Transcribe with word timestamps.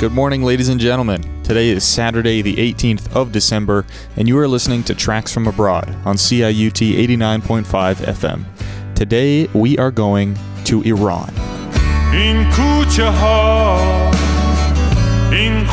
Good 0.00 0.12
morning, 0.12 0.42
ladies 0.42 0.70
and 0.70 0.80
gentlemen. 0.80 1.20
Today 1.42 1.68
is 1.68 1.84
Saturday, 1.84 2.40
the 2.40 2.56
18th 2.56 3.14
of 3.14 3.32
December, 3.32 3.84
and 4.16 4.26
you 4.26 4.38
are 4.38 4.48
listening 4.48 4.82
to 4.84 4.94
Tracks 4.94 5.34
from 5.34 5.46
Abroad 5.46 5.90
on 6.06 6.16
CIUT 6.16 6.96
89.5 7.06 7.96
FM. 7.96 8.94
Today, 8.94 9.46
we 9.48 9.76
are 9.76 9.90
going 9.90 10.38
to 10.64 10.80
Iran. 10.84 11.28
In 12.14 12.46
in 15.34 15.66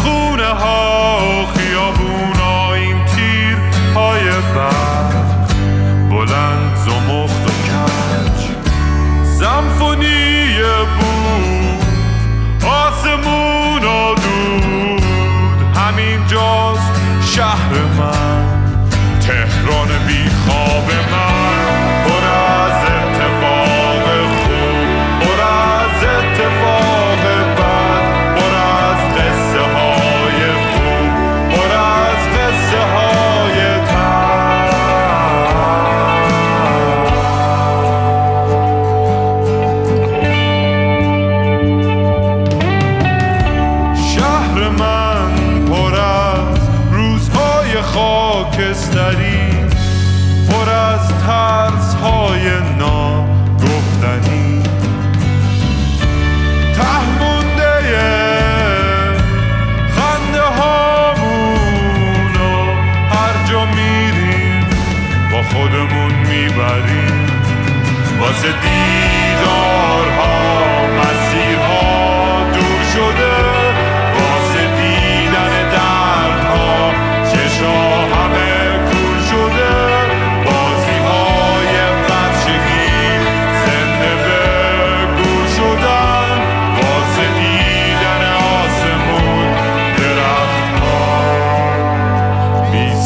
charmant. 17.37 18.26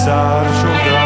pensar, 0.02 0.46
julgar. 0.62 1.01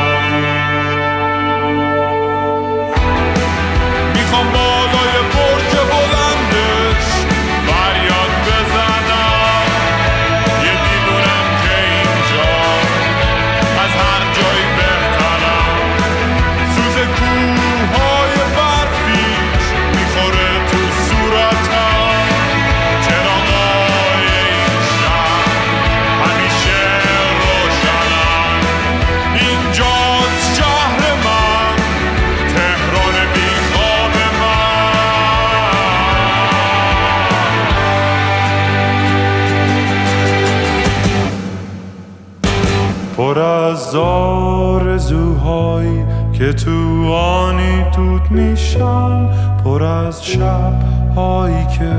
که 46.38 46.54
تو 46.54 47.14
آنی 47.14 47.84
دود 47.96 48.32
میشن 48.32 49.30
پر 49.64 49.84
از 49.84 50.26
شب 50.26 50.74
هایی 51.16 51.66
که 51.80 51.94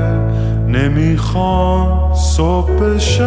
نمی‌خوان 0.67 2.13
صبح 2.13 2.71
بشن 2.71 3.23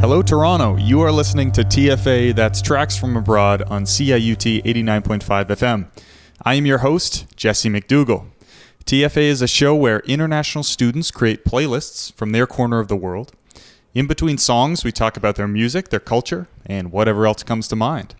Hello, 0.00 0.22
Toronto. 0.22 0.76
You 0.76 1.00
are 1.00 1.10
listening 1.10 1.50
to 1.52 1.62
TFA, 1.62 2.36
that's 2.36 2.62
Tracks 2.62 2.96
from 2.96 3.16
Abroad 3.16 3.62
on 3.62 3.82
CIUT 3.82 4.62
89.5 4.62 5.46
FM. 5.46 5.88
I 6.44 6.54
am 6.54 6.66
your 6.66 6.78
host, 6.78 7.26
Jesse 7.34 7.68
McDougall. 7.68 8.26
TFA 8.84 9.22
is 9.22 9.42
a 9.42 9.48
show 9.48 9.74
where 9.74 9.98
international 10.00 10.62
students 10.62 11.10
create 11.10 11.44
playlists 11.44 12.12
from 12.12 12.30
their 12.30 12.46
corner 12.46 12.78
of 12.78 12.86
the 12.86 12.94
world. 12.94 13.32
In 13.92 14.06
between 14.06 14.38
songs, 14.38 14.84
we 14.84 14.92
talk 14.92 15.16
about 15.16 15.34
their 15.34 15.48
music, 15.48 15.88
their 15.88 15.98
culture, 15.98 16.46
and 16.64 16.92
whatever 16.92 17.26
else 17.26 17.42
comes 17.42 17.66
to 17.66 17.74
mind. 17.74 18.14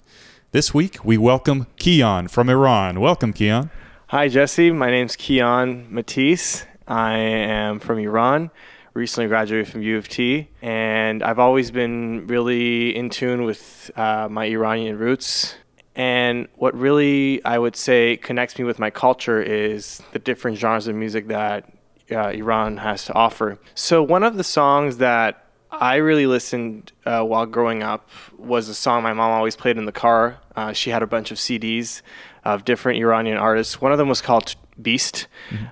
This 0.50 0.74
week, 0.74 1.04
we 1.04 1.16
welcome 1.16 1.68
Kiyan 1.76 2.28
from 2.28 2.48
Iran. 2.48 2.98
Welcome, 2.98 3.32
Kiyan. 3.32 3.70
Hi, 4.10 4.28
Jesse. 4.28 4.70
My 4.70 4.88
name's 4.92 5.16
Kiyan 5.16 5.90
Matisse. 5.90 6.64
I 6.86 7.14
am 7.18 7.80
from 7.80 7.98
Iran. 7.98 8.52
Recently 8.94 9.26
graduated 9.26 9.66
from 9.66 9.82
U 9.82 9.98
of 9.98 10.08
T, 10.08 10.48
and 10.62 11.24
I've 11.24 11.40
always 11.40 11.72
been 11.72 12.28
really 12.28 12.94
in 12.94 13.10
tune 13.10 13.42
with 13.42 13.90
uh, 13.96 14.28
my 14.30 14.44
Iranian 14.44 14.96
roots. 14.96 15.56
And 15.96 16.46
what 16.54 16.72
really, 16.78 17.44
I 17.44 17.58
would 17.58 17.74
say, 17.74 18.16
connects 18.18 18.56
me 18.60 18.64
with 18.64 18.78
my 18.78 18.90
culture 18.90 19.42
is 19.42 20.00
the 20.12 20.20
different 20.20 20.56
genres 20.56 20.86
of 20.86 20.94
music 20.94 21.26
that 21.26 21.68
uh, 22.12 22.28
Iran 22.28 22.76
has 22.76 23.06
to 23.06 23.12
offer. 23.12 23.58
So, 23.74 24.04
one 24.04 24.22
of 24.22 24.36
the 24.36 24.44
songs 24.44 24.98
that 24.98 25.46
I 25.72 25.96
really 25.96 26.28
listened 26.28 26.92
uh, 27.04 27.22
while 27.22 27.44
growing 27.44 27.82
up 27.82 28.08
was 28.38 28.68
a 28.68 28.74
song 28.74 29.02
my 29.02 29.12
mom 29.12 29.32
always 29.32 29.56
played 29.56 29.76
in 29.76 29.84
the 29.84 29.90
car. 29.90 30.38
Uh, 30.54 30.72
she 30.72 30.90
had 30.90 31.02
a 31.02 31.08
bunch 31.08 31.32
of 31.32 31.38
CDs 31.38 32.02
of 32.46 32.64
different 32.64 32.98
Iranian 33.00 33.36
artists. 33.36 33.80
One 33.80 33.92
of 33.92 33.98
them 33.98 34.08
was 34.08 34.22
called 34.22 34.54
Beast. 34.80 35.26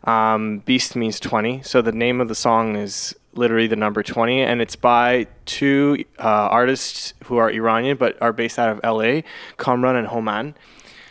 Um, 0.05 0.59
Beast 0.61 0.97
means 0.97 1.21
20. 1.21 1.63
So 1.63 1.83
the 1.83 1.93
name 1.93 2.21
of 2.21 2.29
the 2.29 2.35
song 2.35 2.77
is 2.77 3.15
literally 3.35 3.67
the 3.67 3.77
number 3.77 4.03
20, 4.03 4.43
and 4.43 4.61
it's 4.61 4.77
by 4.77 5.27
two 5.45 6.05
uh, 6.19 6.23
artists 6.51 7.15
who 7.25 7.37
are 7.37 7.51
Iranian 7.51 7.97
but 7.97 8.21
are 8.21 8.33
based 8.33 8.59
out 8.59 8.71
of 8.71 8.81
LA, 8.83 9.23
Kamran 9.59 9.97
and 9.97 10.09
Hooman. 10.09 10.55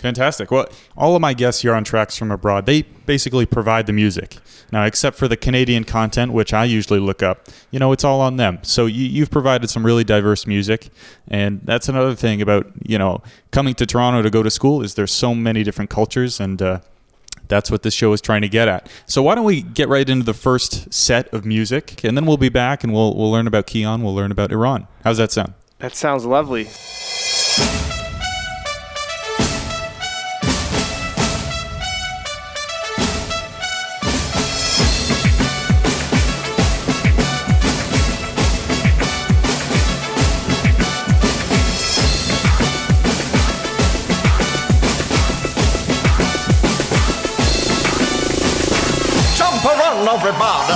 Fantastic. 0.04 0.52
Well, 0.52 0.68
all 0.98 1.16
of 1.16 1.22
my 1.22 1.34
guests 1.34 1.62
here 1.62 1.74
on 1.74 1.86
Tracks 1.86 2.18
from 2.18 2.30
Abroad, 2.30 2.66
they 2.66 2.82
basically 2.82 3.46
provide 3.46 3.86
the 3.86 3.94
music. 3.94 4.36
Now, 4.70 4.84
except 4.84 5.16
for 5.18 5.30
the 5.30 5.38
Canadian 5.38 5.86
content, 5.86 6.34
which 6.34 6.54
I 6.54 6.66
usually 6.66 7.00
look 7.00 7.24
up, 7.24 7.48
you 7.72 7.80
know, 7.80 7.94
it's 7.94 8.04
all 8.04 8.20
on 8.20 8.36
them. 8.36 8.60
So 8.64 8.86
you, 8.86 9.06
you've 9.06 9.32
provided 9.32 9.70
some 9.70 9.86
really 9.86 10.04
diverse 10.04 10.46
music, 10.46 10.90
and 11.30 11.62
that's 11.64 11.88
another 11.88 12.16
thing 12.16 12.42
about 12.42 12.68
you 12.86 12.98
know 12.98 13.22
coming 13.52 13.76
to 13.76 13.86
Toronto 13.86 14.22
to 14.22 14.30
go 14.30 14.44
to 14.44 14.52
school 14.52 14.84
is 14.84 14.96
there's 14.96 15.14
so 15.14 15.34
many 15.34 15.64
different 15.64 15.90
cultures, 15.90 16.38
and 16.42 16.62
uh, 16.62 16.80
That's 17.48 17.72
what 17.72 17.84
this 17.84 17.94
show 17.94 18.12
is 18.14 18.20
trying 18.20 18.42
to 18.42 18.50
get 18.50 18.68
at. 18.68 18.90
So 19.06 19.24
why 19.24 19.36
don't 19.36 19.46
we 19.46 19.62
get 19.62 19.88
right 19.88 20.10
into 20.10 20.26
the 20.26 20.34
first 20.34 20.94
set 20.94 21.34
of 21.34 21.46
music, 21.46 22.04
and 22.04 22.18
then 22.18 22.26
we'll 22.26 22.36
be 22.36 22.50
back 22.50 22.84
and 22.84 22.92
we'll 22.92 23.16
we'll 23.16 23.32
learn 23.32 23.48
about 23.48 23.68
Kiyan. 23.68 24.02
We'll 24.04 24.16
learn 24.16 24.32
about 24.32 24.52
Iran. 24.52 24.88
How's 25.06 25.18
that 25.18 25.32
sound? 25.32 25.54
That 25.80 25.96
sounds 25.96 26.26
lovely. 26.26 26.68
bumper 49.62 49.84
on 49.84 50.08
everybody. 50.08 50.74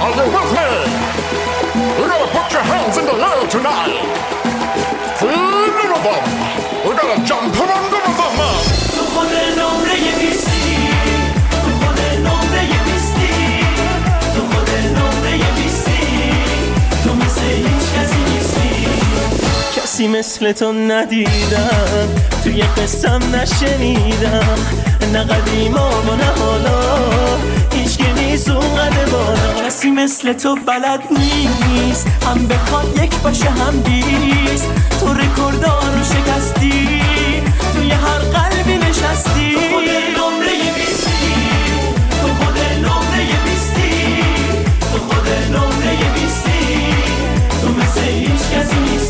Are 0.00 0.12
you 0.16 0.24
with 0.32 0.52
me? 0.56 0.68
You 1.98 2.06
gotta 2.08 2.28
put 2.32 2.52
your 2.52 2.62
hands 2.62 2.96
in 2.96 3.04
the 3.04 3.12
air 3.12 3.48
tonight. 3.48 4.00
Feel 5.18 5.30
the 5.30 5.84
rhythm. 5.88 6.24
We 6.84 6.90
gotta 6.96 7.24
jump 7.24 7.54
around 7.56 7.90
the 7.90 7.96
rhythm. 7.96 8.34
The 8.96 9.02
one 9.14 9.28
an 9.28 9.58
only 9.58 9.98
if 10.08 10.22
you 10.22 10.49
کسی 20.00 20.08
مثل 20.08 20.52
تو 20.52 20.72
ندیدم. 20.72 22.08
توی 22.44 22.62
قسم 22.62 23.20
نشنیدم. 23.34 24.58
نه 25.12 25.24
قدیما 25.24 25.90
و 25.90 26.16
نه 26.16 26.24
حالا. 26.24 26.80
هیچ 27.72 28.00
نیست 28.00 28.50
اونقدر 28.50 29.04
بالا. 29.04 29.66
کسی 29.66 29.90
مثل 29.90 30.32
تو 30.32 30.56
بلد 30.66 31.00
نیست. 31.10 32.06
هم 32.26 32.46
بخواد 32.46 32.98
یک 33.02 33.14
باشه 33.14 33.50
هم 33.50 33.80
بیست. 33.80 34.68
تو 35.00 35.14
رکوردار 35.14 35.82
رو 35.96 36.04
شکستی. 36.04 36.88
توی 37.74 37.90
هر 37.90 38.18
قلبی 38.18 38.76
نشستی. 38.76 39.54
تو 39.54 39.60
خود 39.60 39.88
نمره 40.16 40.72
بیستی 40.76 41.34
تو 42.22 42.28
خود 42.28 42.58
نمره 42.78 43.26
بیستی 43.44 44.22
تو 44.80 44.98
خود 44.98 45.28
نمره 45.50 45.96
بیستی 46.14 46.94
تو 47.62 47.68
مثل 47.68 48.00
هیچ 48.00 48.42
کسی 48.54 48.76
نیستی 48.76 49.09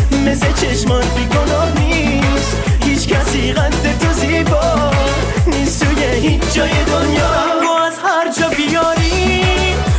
مثل 0.25 0.53
چشمات 0.53 1.15
بیگناه 1.15 1.79
نیست. 1.79 2.57
هیچ 2.83 3.07
کسی 3.07 3.53
قد 3.53 3.99
تو 3.99 4.13
زیبا 4.13 4.91
نیست 5.47 5.83
توی 5.83 6.03
هیچ 6.03 6.53
جای 6.53 6.69
دنیا. 6.69 7.31
رنگو 7.31 7.71
از 7.87 7.93
هر 8.03 8.31
جا 8.39 8.49
بیاری 8.49 9.41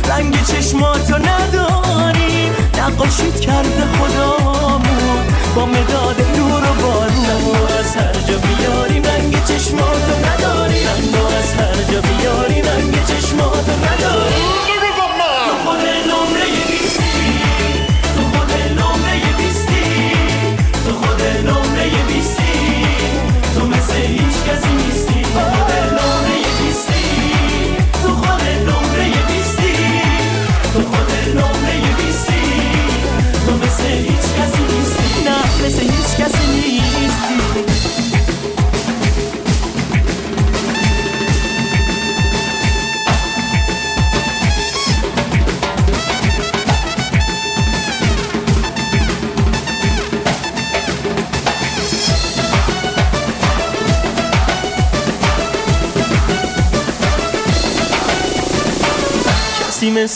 رنگ 0.09 0.45
چشماتو 0.45 1.17
نداری. 1.17 2.49
نقاشیت 2.77 3.39
کرده 3.39 3.92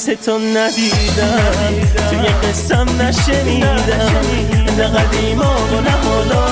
مثل 0.08 0.16
تو 0.16 0.38
ندیدم. 0.38 1.88
توی 2.10 2.50
قسم 2.50 3.02
نشنیدم. 3.02 4.12
نه 4.78 4.84
قدیما 4.84 5.56
و 5.72 5.82
نه 5.82 5.92
حالا 5.92 6.46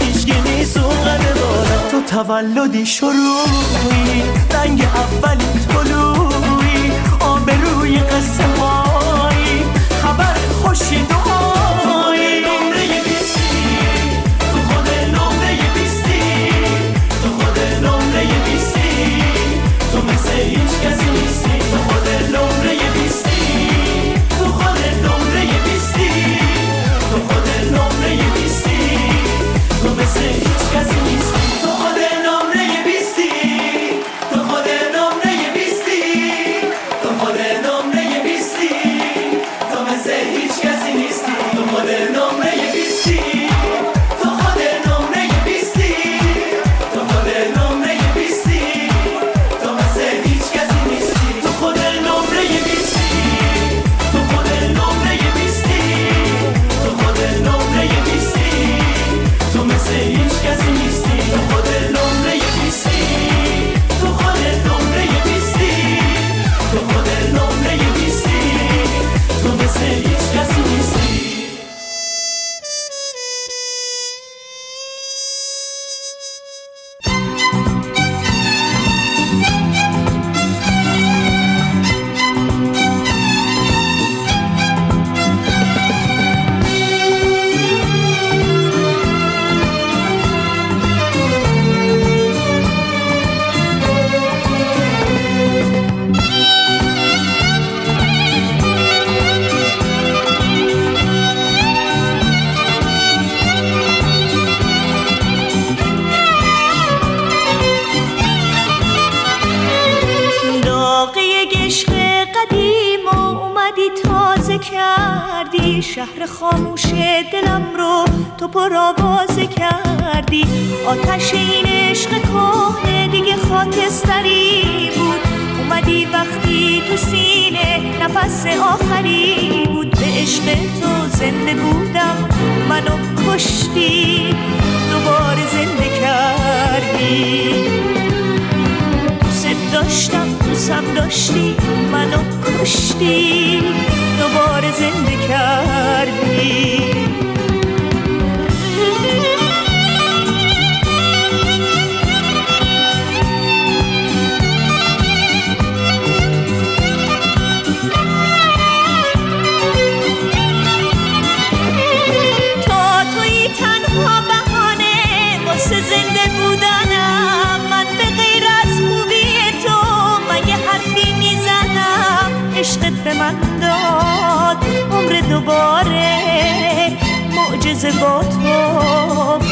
هیچگی 0.00 0.34
نیست 0.40 0.76
اونقدر 0.76 1.32
بالا. 1.32 1.78
تو 1.90 2.00
تولدی 2.02 2.86
شروعی. 2.86 4.22
رنگ 4.54 4.88
اولی 4.94 5.44
طلوعی 5.68 6.92
آبروی 7.20 7.98
قصه 7.98 8.44
هایی 8.60 9.64
خبر 10.02 10.36
خوشی 10.62 11.06
دعایی. 11.06 11.79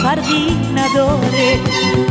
فرقی 0.09 0.57
نداره. 0.75 1.59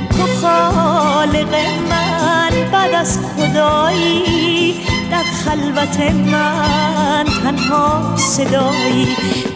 تو 0.09 0.23
خالق 0.41 1.55
من 1.89 2.71
بعد 2.71 2.93
از 2.93 3.19
خدایی 3.19 4.73
در 5.11 5.23
خلوت 5.23 5.99
من 6.11 7.25
تنها 7.43 8.15
صدایی. 8.17 9.07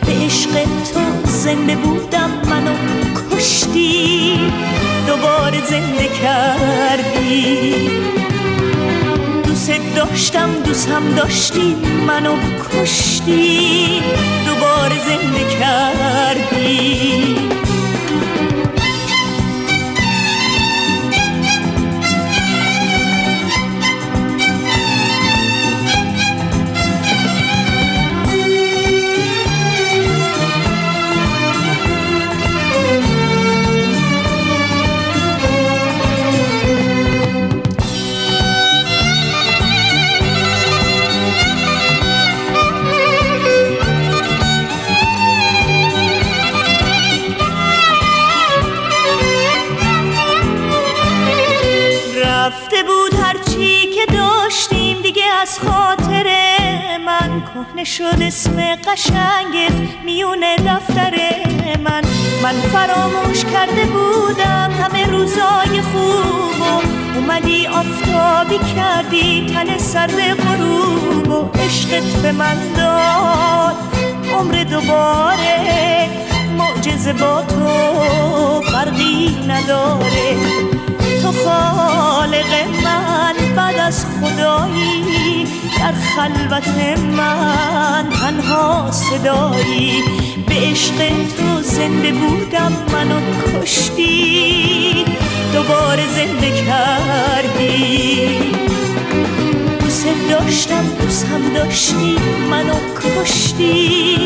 به 0.05 0.25
عشق 0.25 0.51
تو 0.93 1.29
زنده 1.29 1.75
بودم 1.75 2.31
منو 2.49 2.75
کشتی 3.31 4.39
دوباره 5.07 5.65
زنده 5.69 6.09
کردی. 6.21 7.75
دوست 9.43 9.95
داشتم 9.95 10.49
دوستم 10.65 11.15
داشتی 11.15 11.75
منو 12.07 12.35
کشتی 12.73 14.01
دوباره 14.45 14.95
زنده 15.07 15.45
کردی. 15.59 17.35
از 55.41 55.59
خاطر 55.59 56.27
من 57.05 57.41
کهنه 57.41 57.83
شد 57.83 58.21
اسم 58.21 58.75
قشنگت 58.75 59.73
میونه 60.05 60.55
دفتر 60.55 61.13
من. 61.83 62.01
من 62.43 62.53
فراموش 62.53 63.45
کرده 63.45 63.85
بودم 63.85 64.71
همه 64.81 65.05
روزای 65.05 65.81
خوب 65.81 66.61
اومدی 67.15 67.67
آفتابی 67.67 68.57
کردی 68.75 69.45
تن 69.53 69.77
سر 69.77 70.07
غروب 70.35 71.27
و 71.29 71.51
عشقت 71.59 72.21
به 72.21 72.31
من 72.31 72.57
داد. 72.77 73.75
عمر 74.33 74.63
دوباره 74.63 76.09
معجزه 76.57 77.13
با 77.13 77.41
تو 77.41 78.61
فرقی 78.61 79.45
نداره. 79.47 80.70
خالق 81.31 82.67
من 82.83 83.55
بعد 83.55 83.77
از 83.77 84.05
خدایی 84.05 85.47
در 85.79 85.93
خلوت 85.93 86.67
من 87.17 88.09
تنها 88.09 88.91
صدایی. 88.91 90.03
به 90.47 90.55
عشق 90.55 90.97
تو 91.37 91.61
زنده 91.61 92.11
بودم 92.11 92.73
منو 92.93 93.19
کشتی. 93.61 95.05
دوباره 95.53 96.07
زنده 96.07 96.65
کردی. 96.65 98.37
دوست 99.79 100.05
داشتم 100.29 100.85
دوست 101.01 101.27
هم 101.27 101.53
داشتی 101.53 102.15
منو 102.49 102.73
کشتی. 103.01 104.17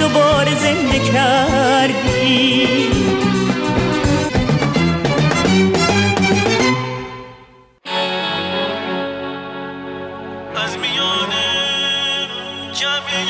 دوباره 0.00 0.54
زنده 0.54 0.98
کردی. 1.12 2.68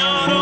on 0.09 0.38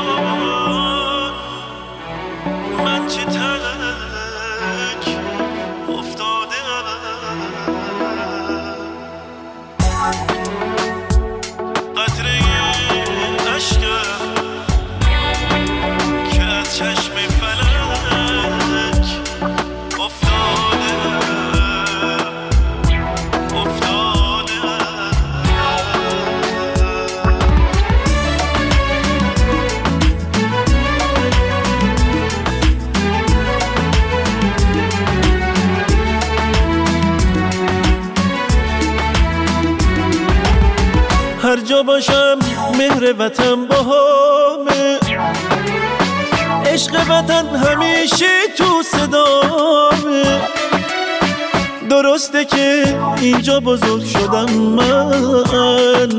درسته 52.26 52.44
که 52.44 52.84
اینجا 53.20 53.60
بزرگ 53.60 54.04
شدم 54.04 54.50
من. 54.50 56.12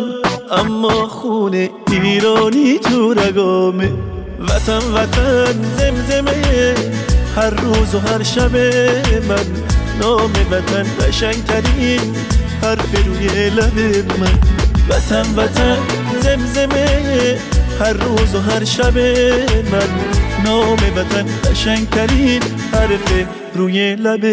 اما 0.51 1.07
خونه 1.07 1.69
ایرانی 1.91 2.79
تو 2.79 3.13
رگامه. 3.13 3.91
وطن 4.39 4.93
وطن 4.93 5.55
زمزمه. 5.77 6.75
هر 7.35 7.49
روز 7.49 7.95
و 7.95 7.99
هر 7.99 8.23
شب 8.23 8.55
من. 9.29 9.45
نام 10.01 10.31
وطن 10.51 10.85
قشنگترین 10.99 12.15
حرف 12.63 13.05
روی 13.05 13.49
لب 13.49 13.79
من. 14.19 14.39
وطن 14.89 15.25
وطن 15.35 15.77
زمزمه. 16.21 16.87
هر 17.79 17.93
روز 17.93 18.35
و 18.35 18.39
هر 18.51 18.63
شب 18.63 18.97
من. 19.71 19.89
نام 20.45 20.77
وطن 20.95 21.25
قشنگترین 21.51 22.41
حرف 22.73 23.25
روی 23.55 23.95
لب 23.95 24.25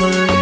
من. 0.00 0.41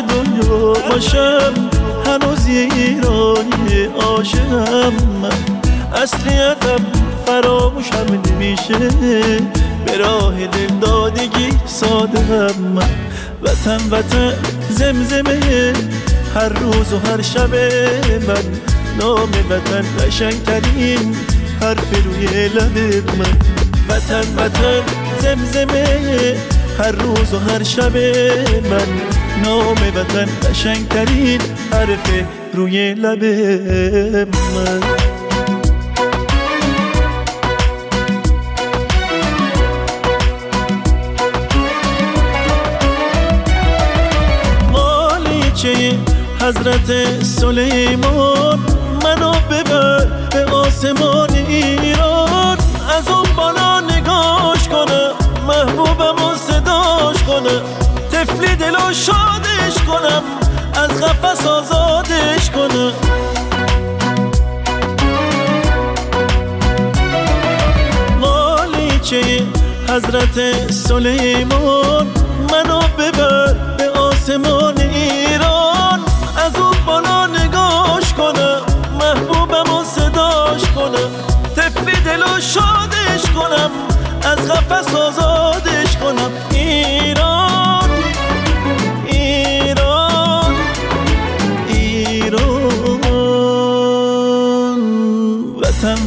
دنیا 0.00 0.72
باشم 0.90 1.52
هنوز 2.06 2.46
ایرانی 2.46 3.84
عاشقم 4.00 4.92
من. 5.22 5.62
اصلیتم 6.02 6.86
فراموشم 7.26 8.06
نمیشه 8.26 8.78
به 9.86 9.96
راه 9.96 10.46
دل 10.46 10.78
دادگی 10.80 11.48
ساده 11.66 12.58
من. 12.58 12.88
وطن 13.42 13.80
وطن 13.90 14.34
زمزمه 14.70 15.72
هر 16.34 16.48
روز 16.48 16.92
و 16.92 16.98
هر 17.08 17.22
شب 17.22 17.54
من. 18.28 18.44
نام 18.98 19.30
وطن 19.50 19.84
قشنگترین 19.98 21.16
حرف 21.60 22.04
روی 22.04 22.48
لب 22.48 22.78
من. 23.18 23.36
وطن 23.88 24.24
وطن 24.36 24.82
زمزمه 25.22 26.36
هر 26.78 26.92
روز 26.92 27.34
و 27.34 27.38
هر 27.38 27.62
شب 27.62 27.96
من. 28.70 29.21
نام 29.42 29.76
وطن 29.94 30.28
قشنگترین 30.50 31.40
حرف 31.72 32.10
روی 32.54 32.94
لب 32.94 33.24
من. 34.54 34.80
حضرت 46.40 47.22
سلیمان 47.24 48.58
منو 49.04 49.32
ببر 49.50 50.06
به 50.32 50.44
آسمان 50.44 51.30
ایران. 51.30 52.58
از 52.98 53.08
اون 53.08 53.26
بالا 53.36 53.80
نگاش 53.80 54.68
کنم 54.68 55.12
محبوبم 55.46 56.24
و 56.24 56.34
صداش 56.34 57.22
کنم. 57.22 57.91
تفلی 58.22 58.56
دلو 58.56 58.92
شادش 58.92 59.82
کنم. 59.86 60.22
از 60.74 61.02
قفس 61.02 61.46
آزادش 61.46 62.50
کنم. 62.50 62.92
مالیچه 68.20 69.42
حضرت 69.88 70.70
سلیمان 70.70 72.06
منو 72.52 72.80
ببر 72.98 73.52
به 73.78 73.90
آسمان 73.90 74.80
ایران. 74.80 76.00
از 76.46 76.56
اون 76.56 76.76
بالا 76.86 77.26
نگاش 77.26 78.12
کنم 78.12 78.60
محبوبم 79.00 79.74
و 79.74 79.84
صداش 79.84 80.62
کنم. 80.74 81.10
تفلی 81.56 82.00
دلو 82.04 82.40
شادش 82.40 83.30
کنم 83.34 83.70
از 84.24 84.38
قفس 84.48 84.94
آزادش 84.94 85.96
کنم. 85.96 86.30
ایران 86.50 87.31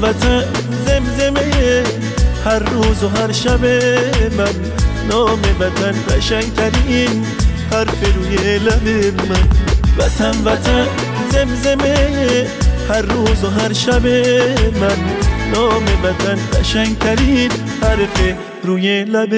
وطن 0.02 0.44
زمزمه. 0.86 1.84
هر 2.46 2.60
روز 2.60 3.04
و 3.04 3.08
هر 3.10 3.32
شب 3.32 3.66
من 4.38 4.56
نام 5.10 5.40
وطن 5.60 5.96
قشنگترین 6.10 7.26
حرف 7.72 8.16
روی 8.16 8.58
لب 8.58 8.88
من. 9.30 9.48
وطن 9.98 10.36
وطن 10.46 10.88
زمزمه. 11.32 11.96
هر 12.90 13.02
روز 13.02 13.44
و 13.44 13.50
هر 13.50 13.74
شب 13.74 14.08
من 14.82 14.98
نام 15.54 15.84
وطن 16.04 16.60
قشنگترین 16.60 17.52
حرف 17.82 18.36
روی 18.64 19.04
لب 19.04 19.34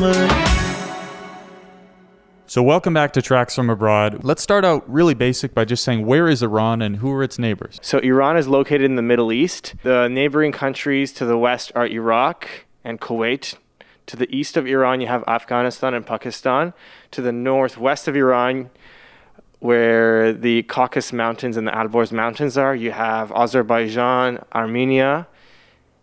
من. 0.00 0.51
So, 2.52 2.62
welcome 2.62 2.92
back 2.92 3.14
to 3.14 3.22
Tracks 3.22 3.54
from 3.54 3.70
Abroad. 3.70 4.24
Let's 4.24 4.42
start 4.42 4.62
out 4.62 4.84
really 4.86 5.14
basic 5.14 5.54
by 5.54 5.64
just 5.64 5.82
saying 5.82 6.04
where 6.04 6.28
is 6.28 6.42
Iran 6.42 6.82
and 6.82 6.96
who 6.96 7.10
are 7.12 7.22
its 7.22 7.38
neighbors? 7.38 7.78
So 7.80 7.98
Iran 8.00 8.36
is 8.36 8.46
located 8.46 8.82
in 8.82 8.96
the 8.96 9.00
Middle 9.00 9.32
East. 9.32 9.72
The 9.82 10.06
neighboring 10.08 10.52
countries 10.52 11.14
to 11.14 11.24
the 11.24 11.38
west 11.38 11.72
are 11.74 11.86
Iraq 11.86 12.66
and 12.84 13.00
Kuwait. 13.00 13.56
To 14.04 14.16
the 14.18 14.28
east 14.30 14.58
of 14.58 14.66
Iran, 14.66 15.00
you 15.00 15.06
have 15.06 15.24
Afghanistan 15.26 15.94
and 15.94 16.04
Pakistan. 16.04 16.74
To 17.12 17.22
the 17.22 17.32
northwest 17.32 18.06
of 18.06 18.16
Iran, 18.16 18.68
where 19.60 20.34
the 20.34 20.64
Caucasus 20.64 21.10
Mountains 21.10 21.56
and 21.56 21.66
the 21.66 21.72
Alborz 21.72 22.12
Mountains 22.12 22.58
are, 22.58 22.76
you 22.76 22.90
have 22.90 23.32
Azerbaijan, 23.32 24.44
Armenia. 24.54 25.26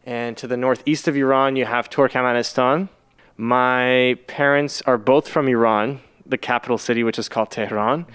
And 0.04 0.36
to 0.38 0.48
the 0.48 0.58
northeast 0.58 1.08
of 1.08 1.16
Iran, 1.16 1.56
you 1.58 1.66
have 1.66 1.92
Turkmenistan. 1.92 2.90
My 3.38 4.18
parents 4.26 4.82
are 4.88 4.98
both 4.98 5.28
from 5.28 5.48
Iran, 5.48 6.00
the 6.30 6.38
capital 6.38 6.78
city, 6.78 7.04
which 7.04 7.20
is 7.20 7.28
called 7.28 7.52
Tehran. 7.52 8.06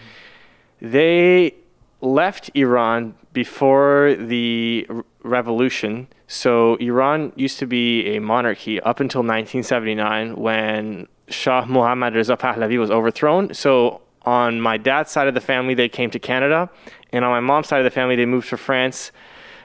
They 0.80 1.54
left 2.00 2.50
Iran 2.54 3.14
before 3.32 4.14
the 4.18 4.86
revolution. 5.22 6.08
So 6.26 6.76
Iran 6.76 7.32
used 7.36 7.58
to 7.58 7.66
be 7.66 8.16
a 8.16 8.20
monarchy 8.20 8.80
up 8.80 9.00
until 9.00 9.20
1979 9.20 10.36
when 10.36 11.08
Shah 11.28 11.64
Muhammad 11.66 12.14
Reza 12.14 12.36
Pahlavi 12.36 12.78
was 12.78 12.90
overthrown. 12.90 13.52
So 13.54 14.00
on 14.24 14.60
my 14.60 14.76
dad's 14.76 15.10
side 15.10 15.28
of 15.28 15.34
the 15.34 15.40
family, 15.40 15.74
they 15.74 15.88
came 15.88 16.10
to 16.10 16.18
Canada, 16.18 16.70
and 17.12 17.24
on 17.24 17.30
my 17.30 17.40
mom's 17.40 17.68
side 17.68 17.78
of 17.78 17.84
the 17.84 17.90
family, 17.90 18.16
they 18.16 18.26
moved 18.26 18.48
to 18.48 18.56
France 18.56 19.12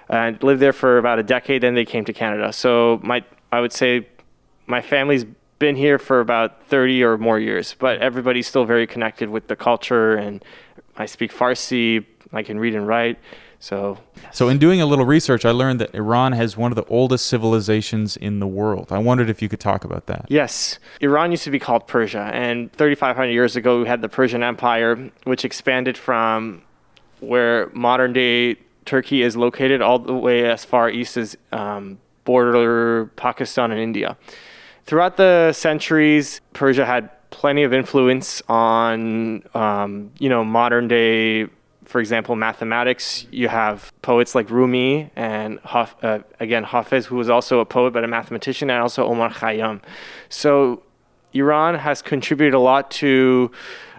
and 0.09 0.41
lived 0.43 0.61
there 0.61 0.73
for 0.73 0.97
about 0.97 1.19
a 1.19 1.23
decade. 1.23 1.61
Then 1.61 1.75
they 1.75 1.85
came 1.85 2.03
to 2.05 2.13
Canada. 2.13 2.51
So 2.51 2.99
my, 3.03 3.23
I 3.51 3.61
would 3.61 3.71
say, 3.71 4.07
my 4.67 4.81
family's 4.81 5.25
been 5.59 5.75
here 5.75 5.99
for 5.99 6.21
about 6.21 6.65
30 6.67 7.03
or 7.03 7.17
more 7.17 7.39
years, 7.39 7.75
but 7.77 7.99
everybody's 7.99 8.47
still 8.47 8.65
very 8.65 8.87
connected 8.87 9.29
with 9.29 9.47
the 9.47 9.55
culture. 9.55 10.15
And 10.15 10.43
I 10.97 11.05
speak 11.05 11.31
Farsi, 11.31 12.05
I 12.31 12.43
can 12.43 12.59
read 12.59 12.73
and 12.75 12.87
write. 12.87 13.19
So, 13.61 13.97
So, 14.31 14.47
in 14.47 14.57
doing 14.57 14.79
a 14.79 14.85
little 14.85 15.05
research, 15.05 15.43
I 15.43 15.51
learned 15.51 15.81
that 15.81 15.93
Iran 15.93 16.31
has 16.31 16.55
one 16.55 16.71
of 16.71 16.77
the 16.77 16.85
oldest 16.85 17.25
civilizations 17.25 18.15
in 18.15 18.39
the 18.39 18.47
world. 18.47 18.87
I 18.89 18.99
wondered 18.99 19.29
if 19.29 19.41
you 19.41 19.49
could 19.49 19.59
talk 19.59 19.83
about 19.83 20.05
that. 20.05 20.25
yes, 20.29 20.79
Iran 21.01 21.31
used 21.31 21.43
to 21.43 21.51
be 21.51 21.59
called 21.59 21.85
Persia. 21.85 22.31
And 22.33 22.71
3,500 22.71 23.29
years 23.31 23.57
ago, 23.57 23.81
we 23.81 23.87
had 23.87 24.01
the 24.01 24.07
Persian 24.07 24.43
Empire, 24.43 25.11
which 25.25 25.43
expanded 25.43 25.97
from 25.97 26.61
where 27.19 27.69
modern 27.73 28.13
day 28.13 28.55
Turkey 28.85 29.23
is 29.23 29.35
located 29.35 29.81
all 29.81 29.99
the 29.99 30.13
way 30.13 30.49
as 30.49 30.63
far 30.63 30.89
east 30.89 31.17
as 31.17 31.35
um, 31.51 31.99
border 32.23 33.07
Pakistan 33.17 33.71
and 33.71 33.79
India. 33.81 34.17
Throughout 34.89 35.17
the 35.17 35.53
centuries, 35.53 36.41
Persia 36.53 36.83
had 36.83 37.11
plenty 37.29 37.61
of 37.61 37.73
influence 37.73 38.41
on, 38.49 39.43
um, 39.53 40.09
you 40.17 40.29
know, 40.29 40.43
modern 40.43 40.87
day, 40.87 41.45
for 41.85 42.01
example, 42.01 42.35
mathematics. 42.35 43.27
You 43.29 43.49
have 43.49 43.93
poets 44.01 44.33
like 44.33 44.49
Rumi 44.49 45.11
and 45.15 45.59
uh, 45.63 46.21
again 46.39 46.63
Hafiz, 46.63 47.05
who 47.05 47.17
was 47.17 47.29
also 47.29 47.59
a 47.59 47.65
poet 47.65 47.93
but 47.93 48.03
a 48.03 48.07
mathematician, 48.07 48.71
and 48.71 48.81
also 48.81 49.05
Omar 49.05 49.29
Khayyam. 49.29 49.79
So 50.29 50.81
Iran 51.33 51.75
has 51.75 52.01
contributed 52.01 52.55
a 52.55 52.59
lot 52.59 52.89
to, 52.89 53.51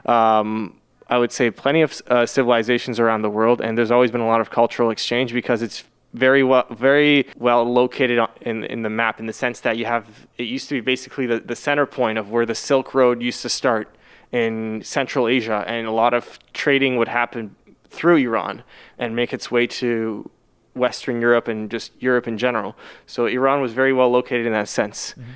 um, 0.06 0.76
I 1.06 1.18
would 1.18 1.30
say, 1.30 1.52
plenty 1.52 1.82
of 1.82 2.02
uh, 2.08 2.26
civilizations 2.26 2.98
around 2.98 3.22
the 3.22 3.30
world, 3.30 3.60
and 3.60 3.78
there's 3.78 3.92
always 3.92 4.10
been 4.10 4.22
a 4.22 4.26
lot 4.26 4.40
of 4.40 4.50
cultural 4.50 4.90
exchange 4.90 5.32
because 5.32 5.62
it's 5.62 5.84
very 6.14 6.42
well, 6.42 6.66
very 6.70 7.26
well 7.36 7.64
located 7.64 8.18
in 8.40 8.64
in 8.64 8.82
the 8.82 8.90
map 8.90 9.20
in 9.20 9.26
the 9.26 9.32
sense 9.32 9.60
that 9.60 9.76
you 9.76 9.84
have 9.84 10.26
it 10.38 10.44
used 10.44 10.68
to 10.68 10.74
be 10.74 10.80
basically 10.80 11.26
the, 11.26 11.40
the 11.40 11.56
center 11.56 11.86
point 11.86 12.18
of 12.18 12.30
where 12.30 12.46
the 12.46 12.54
Silk 12.54 12.94
Road 12.94 13.22
used 13.22 13.42
to 13.42 13.48
start 13.48 13.88
in 14.32 14.82
Central 14.82 15.28
Asia, 15.28 15.64
and 15.66 15.86
a 15.86 15.92
lot 15.92 16.14
of 16.14 16.38
trading 16.52 16.96
would 16.96 17.08
happen 17.08 17.54
through 17.88 18.16
Iran 18.16 18.62
and 18.98 19.16
make 19.16 19.32
its 19.32 19.50
way 19.50 19.66
to 19.66 20.30
Western 20.74 21.20
Europe 21.20 21.48
and 21.48 21.70
just 21.70 21.92
Europe 22.00 22.28
in 22.28 22.38
general. 22.38 22.76
So 23.06 23.26
Iran 23.26 23.60
was 23.60 23.72
very 23.72 23.92
well 23.92 24.10
located 24.10 24.46
in 24.46 24.52
that 24.52 24.68
sense. 24.68 25.12
Mm-hmm. 25.12 25.30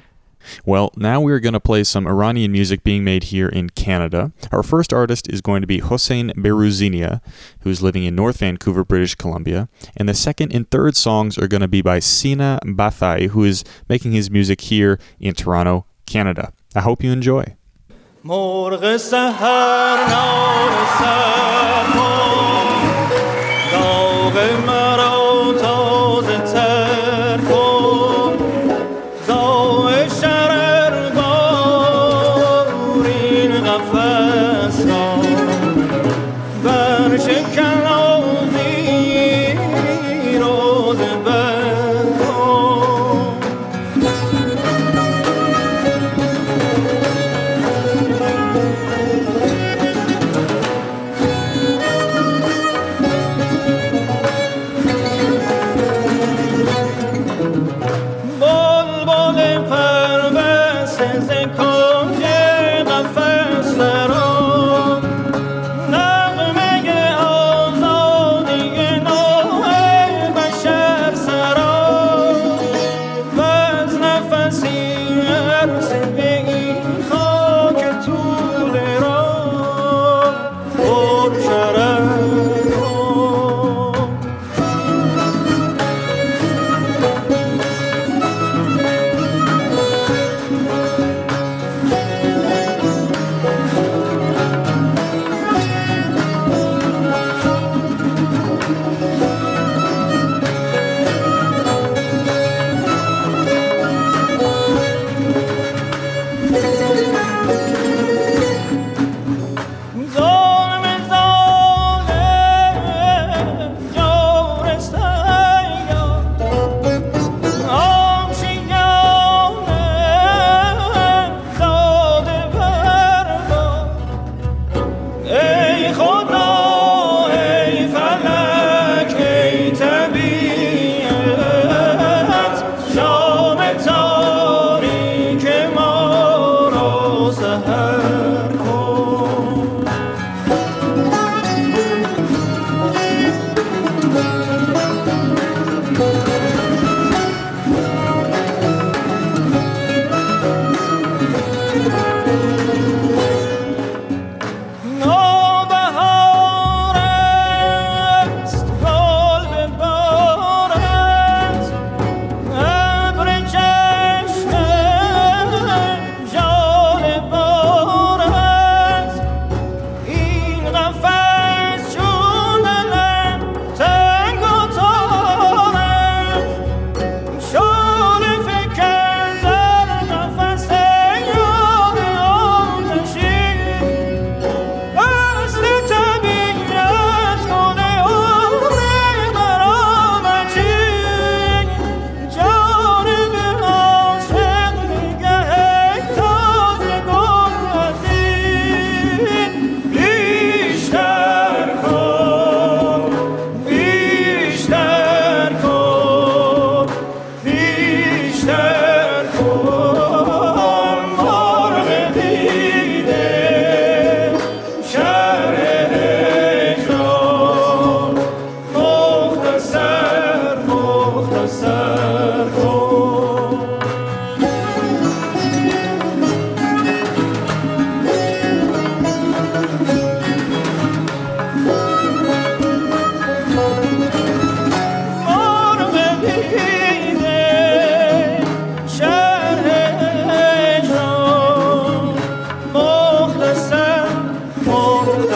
Well, 0.64 0.92
now 0.96 1.20
we're 1.20 1.40
going 1.40 1.54
to 1.54 1.60
play 1.60 1.84
some 1.84 2.06
Iranian 2.06 2.52
music 2.52 2.82
being 2.82 3.04
made 3.04 3.24
here 3.24 3.48
in 3.48 3.70
Canada. 3.70 4.32
Our 4.52 4.62
first 4.62 4.92
artist 4.92 5.28
is 5.32 5.40
going 5.40 5.60
to 5.60 5.66
be 5.66 5.78
Hossein 5.78 6.30
Behroozinia, 6.36 7.20
who's 7.60 7.82
living 7.82 8.04
in 8.04 8.14
North 8.14 8.38
Vancouver, 8.38 8.84
British 8.84 9.14
Columbia. 9.14 9.68
And 9.96 10.08
the 10.08 10.14
second 10.14 10.52
and 10.52 10.70
third 10.70 10.96
songs 10.96 11.38
are 11.38 11.48
going 11.48 11.60
to 11.62 11.68
be 11.68 11.82
by 11.82 11.98
Sina 11.98 12.58
Bathaie, 12.64 13.28
who 13.28 13.44
is 13.44 13.64
making 13.88 14.12
his 14.12 14.30
music 14.30 14.60
here 14.62 14.98
in 15.20 15.34
Toronto, 15.34 15.86
Canada. 16.06 16.52
I 16.74 16.80
hope 16.80 17.02
you 17.02 17.12
enjoy. 17.12 17.56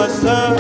sun 0.09 0.57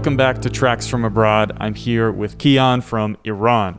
Welcome 0.00 0.16
back 0.16 0.40
to 0.40 0.48
Tracks 0.48 0.86
from 0.86 1.04
Abroad. 1.04 1.54
I'm 1.60 1.74
here 1.74 2.10
with 2.10 2.38
Kiyan 2.38 2.82
from 2.82 3.18
Iran. 3.24 3.78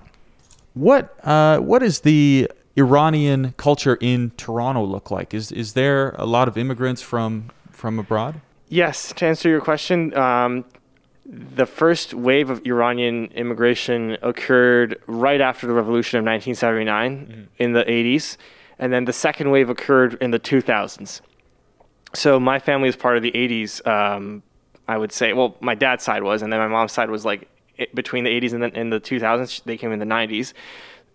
What 0.76 1.18
uh, 1.26 1.58
what 1.58 1.82
is 1.82 2.02
the 2.02 2.48
Iranian 2.78 3.56
culture 3.58 3.98
in 4.00 4.30
Toronto 4.38 4.84
look 4.84 5.10
like? 5.10 5.34
Is 5.34 5.52
is 5.52 5.74
there 5.74 6.12
a 6.20 6.28
lot 6.28 6.48
of 6.48 6.60
immigrants 6.60 7.02
from 7.02 7.50
from 7.72 7.98
abroad? 7.98 8.40
Yes, 8.70 9.12
to 9.14 9.26
answer 9.26 9.50
your 9.50 9.62
question, 9.62 10.16
um, 10.16 10.64
the 11.26 11.66
first 11.66 12.14
wave 12.14 12.52
of 12.52 12.64
Iranian 12.68 13.26
immigration 13.34 14.16
occurred 14.22 15.02
right 15.08 15.42
after 15.42 15.66
the 15.66 15.74
revolution 15.74 16.20
of 16.20 16.26
1979 16.26 17.50
in 17.58 17.74
the 17.74 17.84
80s, 17.84 18.38
and 18.78 18.94
then 18.94 19.06
the 19.06 19.14
second 19.14 19.50
wave 19.50 19.72
occurred 19.72 20.20
in 20.22 20.30
the 20.30 20.40
2000s. 20.40 21.22
So 22.14 22.40
my 22.40 22.60
family 22.60 22.90
is 22.90 22.96
part 22.96 23.18
of 23.18 23.24
the 23.24 23.32
80s. 23.32 23.88
Um, 23.88 24.44
I 24.92 24.98
would 24.98 25.14
say, 25.14 25.32
well, 25.32 25.56
my 25.62 25.76
dad's 25.76 26.04
side 26.04 26.24
was, 26.24 26.42
and 26.42 26.52
then 26.52 26.60
my 26.60 26.68
mom's 26.68 26.92
side 26.92 27.10
was 27.10 27.24
like 27.24 27.48
it, 27.78 27.96
between 27.96 28.24
the 28.26 28.30
80s 28.30 28.54
and 28.54 28.64
the, 28.64 28.72
and 28.76 28.92
the 28.92 29.00
2000s. 29.00 29.64
They 29.64 29.78
came 29.78 29.92
in 29.92 30.00
the 30.00 30.06
90s. 30.06 30.54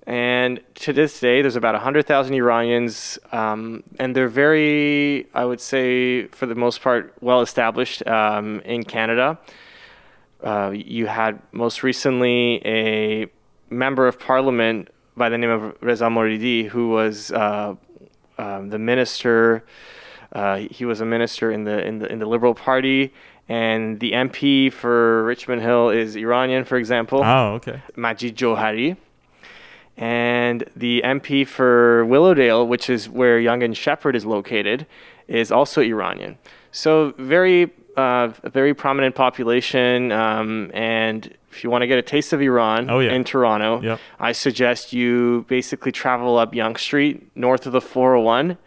And 0.06 0.60
to 0.76 0.92
this 0.92 1.20
day, 1.20 1.42
there's 1.42 1.56
about 1.56 1.74
100,000 1.74 2.32
Iranians, 2.34 3.18
um, 3.32 3.82
and 3.98 4.14
they're 4.14 4.28
very, 4.28 5.26
I 5.34 5.44
would 5.44 5.60
say, 5.60 6.26
for 6.28 6.46
the 6.46 6.54
most 6.54 6.80
part, 6.80 7.12
well 7.20 7.42
established 7.42 8.06
um, 8.06 8.60
in 8.60 8.84
Canada. 8.84 9.38
Uh, 10.42 10.72
you 10.72 11.06
had 11.06 11.42
most 11.52 11.82
recently 11.82 12.62
a 12.64 13.26
member 13.68 14.06
of 14.06 14.18
parliament 14.18 14.88
by 15.16 15.28
the 15.28 15.36
name 15.36 15.50
of 15.50 15.74
Reza 15.82 16.04
Moridi, 16.04 16.68
who 16.68 16.90
was 16.90 17.32
uh, 17.32 17.74
um, 18.38 18.68
the 18.70 18.78
minister. 18.78 19.64
Uh, 20.32 20.58
he 20.70 20.84
was 20.84 21.00
a 21.00 21.06
minister 21.06 21.50
in 21.50 21.64
the 21.64 21.84
in 21.84 21.98
the 21.98 22.12
in 22.12 22.18
the 22.18 22.26
Liberal 22.26 22.54
Party, 22.54 23.12
and 23.48 24.00
the 24.00 24.12
MP 24.12 24.72
for 24.72 25.24
Richmond 25.24 25.62
Hill 25.62 25.90
is 25.90 26.16
Iranian, 26.16 26.64
for 26.64 26.76
example. 26.76 27.22
Oh, 27.24 27.54
okay. 27.54 27.80
Majid 27.96 28.36
Jowhari. 28.36 28.96
And 29.96 30.64
the 30.76 31.00
MP 31.04 31.46
for 31.46 32.04
Willowdale, 32.04 32.66
which 32.66 32.90
is 32.90 33.08
where 33.08 33.38
Yonge 33.40 33.62
and 33.62 33.76
Sheppard 33.76 34.14
is 34.14 34.26
located, 34.26 34.86
is 35.26 35.50
also 35.50 35.80
Iranian. 35.80 36.36
So 36.70 37.14
very, 37.16 37.70
uh, 37.96 38.30
a 38.42 38.50
very 38.50 38.74
prominent 38.74 39.14
population. 39.14 40.12
Um, 40.12 40.70
and 40.74 41.34
if 41.50 41.64
you 41.64 41.70
want 41.70 41.80
to 41.80 41.86
get 41.86 41.98
a 41.98 42.02
taste 42.02 42.34
of 42.34 42.42
Iran 42.42 42.90
Oh, 42.90 42.98
yeah. 42.98 43.14
in 43.14 43.24
Toronto, 43.24 43.80
Yep. 43.80 44.00
I 44.20 44.32
suggest 44.32 44.92
you 44.92 45.46
basically 45.48 45.92
travel 45.92 46.36
up 46.36 46.54
Yonge 46.54 46.78
Street, 46.78 47.26
north 47.34 47.64
of 47.64 47.72
the 47.72 47.80
401. 47.80 48.58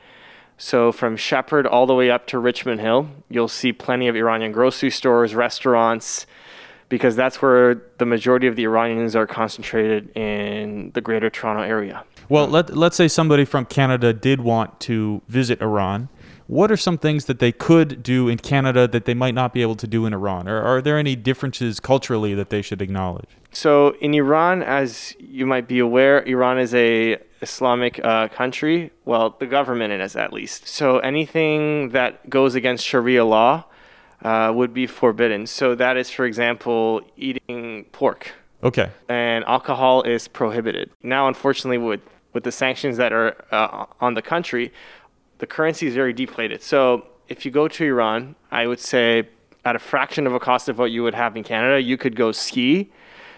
So 0.62 0.92
from 0.92 1.16
Sheppard 1.16 1.66
all 1.66 1.86
the 1.86 1.96
way 1.96 2.12
up 2.12 2.28
to 2.28 2.38
Richmond 2.38 2.82
Hill, 2.82 3.08
you'll 3.30 3.48
see 3.48 3.72
plenty 3.72 4.10
of 4.10 4.18
Iranian 4.18 4.52
grocery 4.52 4.92
stores, 4.92 5.34
restaurants, 5.34 6.28
because 6.90 7.16
that's 7.16 7.42
where 7.42 7.82
the 7.98 8.06
majority 8.06 8.46
of 8.46 8.58
the 8.58 8.64
Iranians 8.64 9.16
are 9.16 9.26
concentrated 9.26 10.10
in 10.18 10.92
the 10.96 11.02
greater 11.02 11.30
Toronto 11.30 11.64
area. 11.64 12.04
Well, 12.28 12.46
let 12.46 12.76
let's 12.76 12.98
say 12.98 13.08
somebody 13.08 13.46
from 13.46 13.66
Canada 13.66 14.12
did 14.12 14.42
want 14.42 14.82
to 14.82 15.22
visit 15.30 15.62
Iran. 15.62 16.10
What 16.48 16.72
are 16.72 16.78
some 16.78 16.98
things 16.98 17.26
that 17.26 17.40
they 17.40 17.54
could 17.54 18.04
do 18.04 18.28
in 18.28 18.38
Canada 18.38 18.86
that 18.88 19.06
they 19.06 19.14
might 19.14 19.36
not 19.36 19.54
be 19.54 19.62
able 19.62 19.76
to 19.76 19.88
do 19.88 20.06
in 20.06 20.14
Iran? 20.14 20.50
Or 20.50 20.62
are 20.62 20.82
there 20.82 20.98
any 20.98 21.16
differences 21.16 21.80
culturally 21.80 22.34
that 22.34 22.50
they 22.50 22.62
should 22.62 22.82
acknowledge? 22.82 23.30
So 23.52 23.96
in 24.02 24.14
Iran, 24.14 24.62
as 24.62 25.16
you 25.20 25.46
might 25.46 25.68
be 25.70 25.80
aware, 25.80 26.22
Iran 26.24 26.60
is 26.60 26.74
a 26.74 27.18
Islamic 27.42 28.04
uh, 28.04 28.28
country. 28.28 28.92
Well, 29.06 29.36
the 29.40 29.46
government 29.46 29.94
is 29.94 30.16
at 30.16 30.34
least. 30.34 30.68
So 30.68 31.00
anything 31.00 31.90
that 31.90 32.30
goes 32.30 32.56
against 32.56 32.86
Sharia 32.86 33.26
law 33.26 33.66
uh, 34.24 34.52
would 34.54 34.74
be 34.74 34.88
forbidden. 34.88 35.48
So 35.48 35.76
that 35.76 35.98
is, 35.98 36.10
for 36.10 36.26
example, 36.26 37.02
eating 37.18 37.86
pork. 37.92 38.34
Okay. 38.62 38.90
and 39.08 39.46
alcohol 39.46 40.04
is 40.04 40.28
prohibited. 40.28 40.92
Now, 41.02 41.28
unfortunately, 41.28 41.78
with 41.78 42.02
with 42.34 42.44
the 42.44 42.52
sanctions 42.52 42.98
that 42.98 43.12
are 43.12 43.36
uh, 43.52 43.86
on 44.02 44.14
the 44.14 44.22
country, 44.22 44.72
the 45.40 45.48
currency 45.48 45.88
is 45.88 45.96
very 45.96 46.14
deflated. 46.14 46.62
So, 46.62 47.08
if 47.30 47.46
you 47.46 47.52
go 47.52 47.68
to 47.70 47.86
Iran, 47.86 48.36
I 48.52 48.68
would 48.68 48.80
say 48.80 49.30
at 49.66 49.76
a 49.76 49.80
fraction 49.80 50.28
of 50.28 50.34
a 50.34 50.40
cost 50.40 50.70
of 50.70 50.78
what 50.78 50.92
you 50.92 51.04
would 51.04 51.14
have 51.14 51.36
in 51.38 51.44
Canada, 51.44 51.82
you 51.82 51.98
could 51.98 52.16
go 52.16 52.32
ski. 52.32 52.92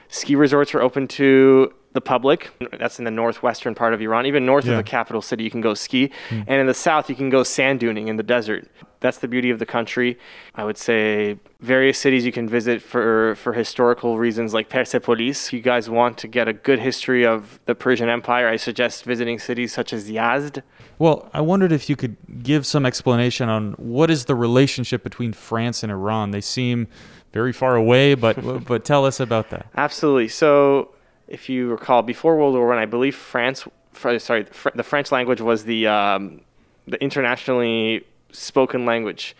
Ski 0.09 0.35
resorts 0.35 0.73
are 0.75 0.81
open 0.81 1.07
to 1.09 1.73
the 1.93 2.01
public. 2.01 2.49
That's 2.79 2.99
in 2.99 3.05
the 3.05 3.11
northwestern 3.11 3.75
part 3.75 3.93
of 3.93 4.01
Iran. 4.01 4.25
Even 4.25 4.45
north 4.45 4.65
Yeah. 4.65 4.73
of 4.73 4.77
the 4.77 4.83
capital 4.83 5.21
city, 5.21 5.43
you 5.43 5.51
can 5.51 5.61
go 5.61 5.73
ski. 5.73 6.09
Hmm. 6.29 6.41
And 6.47 6.61
in 6.61 6.67
the 6.67 6.73
south, 6.73 7.09
you 7.09 7.15
can 7.15 7.29
go 7.29 7.43
sand 7.43 7.79
duning 7.81 8.07
in 8.07 8.15
the 8.17 8.23
desert. 8.23 8.67
That's 9.01 9.17
the 9.17 9.27
beauty 9.27 9.49
of 9.49 9.57
the 9.59 9.65
country. 9.65 10.17
I 10.55 10.63
would 10.63 10.77
say 10.77 11.37
various 11.59 11.97
cities 11.97 12.23
you 12.23 12.31
can 12.31 12.47
visit 12.47 12.81
for, 12.81 13.35
for 13.35 13.53
historical 13.53 14.19
reasons 14.19 14.53
like 14.53 14.69
Persepolis. 14.69 15.47
If 15.47 15.53
You 15.53 15.61
guys 15.61 15.89
want 15.89 16.17
to 16.19 16.27
get 16.27 16.47
a 16.47 16.53
good 16.53 16.79
history 16.79 17.25
of 17.25 17.59
the 17.65 17.73
Persian 17.75 18.09
Empire, 18.09 18.47
I 18.47 18.57
suggest 18.57 19.03
visiting 19.03 19.39
cities 19.39 19.73
such 19.73 19.91
as 19.91 20.09
Yazd. 20.09 20.61
Well, 20.99 21.29
I 21.33 21.41
wondered 21.41 21.71
if 21.71 21.89
you 21.89 21.95
could 21.95 22.15
give 22.43 22.65
some 22.67 22.85
explanation 22.85 23.49
on 23.49 23.73
what 23.73 24.11
is 24.11 24.25
the 24.25 24.35
relationship 24.35 25.03
between 25.03 25.33
France 25.33 25.81
and 25.81 25.91
Iran. 25.91 26.29
They 26.29 26.41
seem 26.41 26.87
very 27.33 27.51
far 27.51 27.75
away, 27.75 28.13
but 28.13 28.65
but 28.67 28.85
tell 28.85 29.03
us 29.05 29.19
about 29.19 29.49
that. 29.49 29.65
Absolutely. 29.75 30.27
So, 30.27 30.93
if 31.31 31.47
you 31.47 31.69
recall, 31.69 32.01
before 32.01 32.35
World 32.37 32.55
War 32.55 32.67
One, 32.67 32.77
I, 32.77 32.85
believe 32.85 33.15
France, 33.15 33.65
sorry, 33.93 34.45
the 34.75 34.83
French 34.83 35.11
language 35.11 35.39
was 35.39 35.63
the 35.63 35.87
um, 35.87 36.41
the 36.87 37.01
internationally 37.01 38.05
spoken 38.31 38.85
language, 38.85 39.35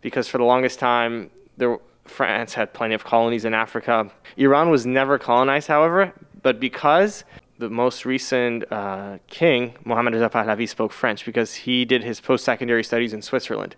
because 0.00 0.26
for 0.26 0.38
the 0.38 0.44
longest 0.44 0.78
time, 0.80 1.30
there 1.56 1.78
France 2.04 2.54
had 2.54 2.72
plenty 2.72 2.94
of 2.94 3.04
colonies 3.04 3.44
in 3.44 3.54
Africa. 3.54 4.10
Iran 4.36 4.70
was 4.70 4.84
never 4.86 5.18
colonized, 5.18 5.68
however, 5.68 6.12
but 6.42 6.58
because 6.58 7.24
the 7.58 7.70
most 7.70 8.04
recent 8.04 8.64
uh, 8.70 9.18
king, 9.28 9.74
Mohammed 9.84 10.14
Reza 10.14 10.28
Pahlavi, 10.28 10.68
spoke 10.68 10.92
French 10.92 11.24
because 11.24 11.54
he 11.54 11.84
did 11.84 12.02
his 12.02 12.20
post-secondary 12.20 12.84
studies 12.84 13.12
in 13.12 13.22
Switzerland. 13.22 13.76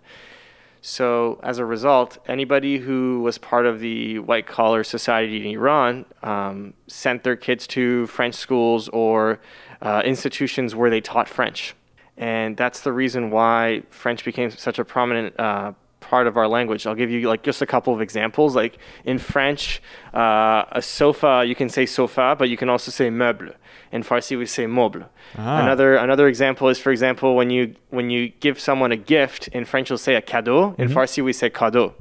So 0.81 1.39
as 1.43 1.57
a 1.59 1.65
result, 1.65 2.17
anybody 2.27 2.77
who 2.77 3.21
was 3.21 3.37
part 3.37 3.65
of 3.65 3.79
the 3.79 4.19
white 4.19 4.47
collar 4.47 4.83
society 4.83 5.45
in 5.45 5.53
Iran 5.53 6.05
um, 6.23 6.73
sent 6.87 7.23
their 7.23 7.35
kids 7.35 7.67
to 7.67 8.07
French 8.07 8.35
schools 8.35 8.87
or 8.89 9.39
uh, 9.81 10.01
institutions 10.05 10.75
where 10.75 10.89
they 10.89 11.01
taught 11.01 11.27
French, 11.27 11.75
and 12.17 12.55
that's 12.55 12.81
the 12.81 12.93
reason 12.93 13.29
why 13.29 13.83
French 13.89 14.23
became 14.23 14.49
such 14.51 14.79
a 14.79 14.85
prominent. 14.85 15.39
Uh, 15.39 15.73
part 15.99 16.27
of 16.27 16.37
our 16.37 16.47
language. 16.47 16.87
I'll 16.87 16.95
give 16.95 17.11
you 17.11 17.27
like 17.27 17.43
just 17.43 17.61
a 17.61 17.65
couple 17.65 17.93
of 17.93 18.01
examples. 18.01 18.55
Like 18.55 18.79
in 19.05 19.19
french 19.19 19.81
uh, 20.13 20.63
a 20.71 20.81
sofa 20.81 21.43
you 21.45 21.55
can 21.55 21.69
say 21.69 21.85
sofa 21.85 22.35
but 22.39 22.49
you 22.49 22.57
can 22.57 22.69
also 22.69 22.89
say 22.89 23.09
meuble 23.09 23.53
in 23.91 24.03
farsi 24.03 24.37
we 24.37 24.45
say 24.45 24.65
meuble 24.65 25.05
Ah. 25.37 25.61
another 25.63 25.95
another 25.95 26.27
example 26.27 26.69
is 26.69 26.79
for 26.79 26.91
example 26.91 27.35
when 27.35 27.49
you 27.49 27.75
when 27.89 28.09
you 28.09 28.29
give 28.39 28.59
someone 28.59 28.91
a 28.91 28.97
gift 28.97 29.47
in 29.49 29.65
french 29.65 29.89
you'll 29.89 29.97
say 29.97 30.15
a 30.15 30.21
cadeau 30.21 30.75
in 30.77 30.89
farsi 30.89 31.23
we 31.23 31.33
say 31.33 31.49
cadeau 31.49 31.93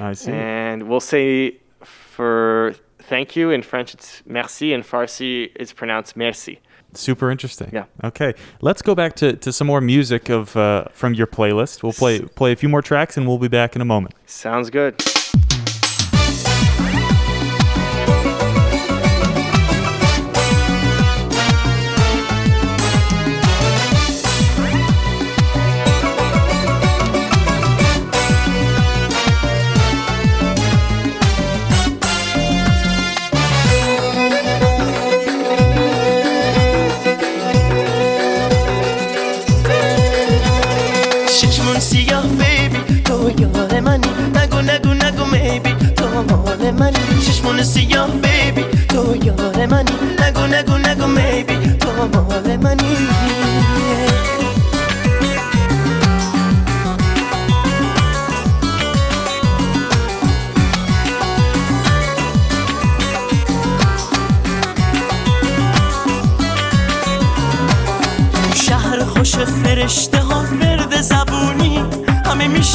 I 0.00 0.12
see. 0.14 0.32
and 0.32 0.88
we'll 0.88 1.00
say 1.00 1.58
for 1.82 2.74
thank 2.98 3.36
you 3.36 3.50
in 3.50 3.62
french 3.62 3.94
it's 3.94 4.22
merci 4.26 4.72
in 4.72 4.82
farsi 4.82 5.50
it's 5.56 5.72
pronounced 5.72 6.16
merci 6.16 6.60
Super 6.96 7.28
interesting. 7.28 7.70
Yeah. 7.72 7.86
Okay, 8.04 8.34
let's 8.60 8.80
go 8.80 8.94
back 8.94 9.16
to, 9.16 9.32
to 9.32 9.52
some 9.52 9.66
more 9.66 9.80
music 9.80 10.28
of 10.28 10.56
uh, 10.56 10.84
from 10.92 11.12
your 11.12 11.26
playlist. 11.26 11.82
We'll 11.82 11.92
play 11.92 12.20
play 12.20 12.52
a 12.52 12.56
few 12.56 12.68
more 12.68 12.82
tracks, 12.82 13.16
and 13.16 13.26
we'll 13.26 13.38
be 13.38 13.48
back 13.48 13.74
in 13.74 13.82
a 13.82 13.84
moment. 13.84 14.14
sounds 14.26 14.70
good 14.70 14.94
یار 43.74 43.82
منی 43.82 44.08
نگو 44.34 44.60
نگو 44.60 44.94
نگو 44.94 45.24
میبی 45.24 45.74
تو 45.96 46.06
مال 46.30 46.70
منی 46.70 46.98
چشمون 47.26 47.62
سیاه 47.62 48.10
بیبی 48.10 48.64
تو 48.88 49.16
یار 49.26 49.66
منی 49.66 49.92
نگو 50.20 50.46
نگو 50.46 50.78
نگو 50.78 51.06
میبی 51.06 51.56
تو 51.80 51.90
مال 52.14 52.56
منی 52.56 52.96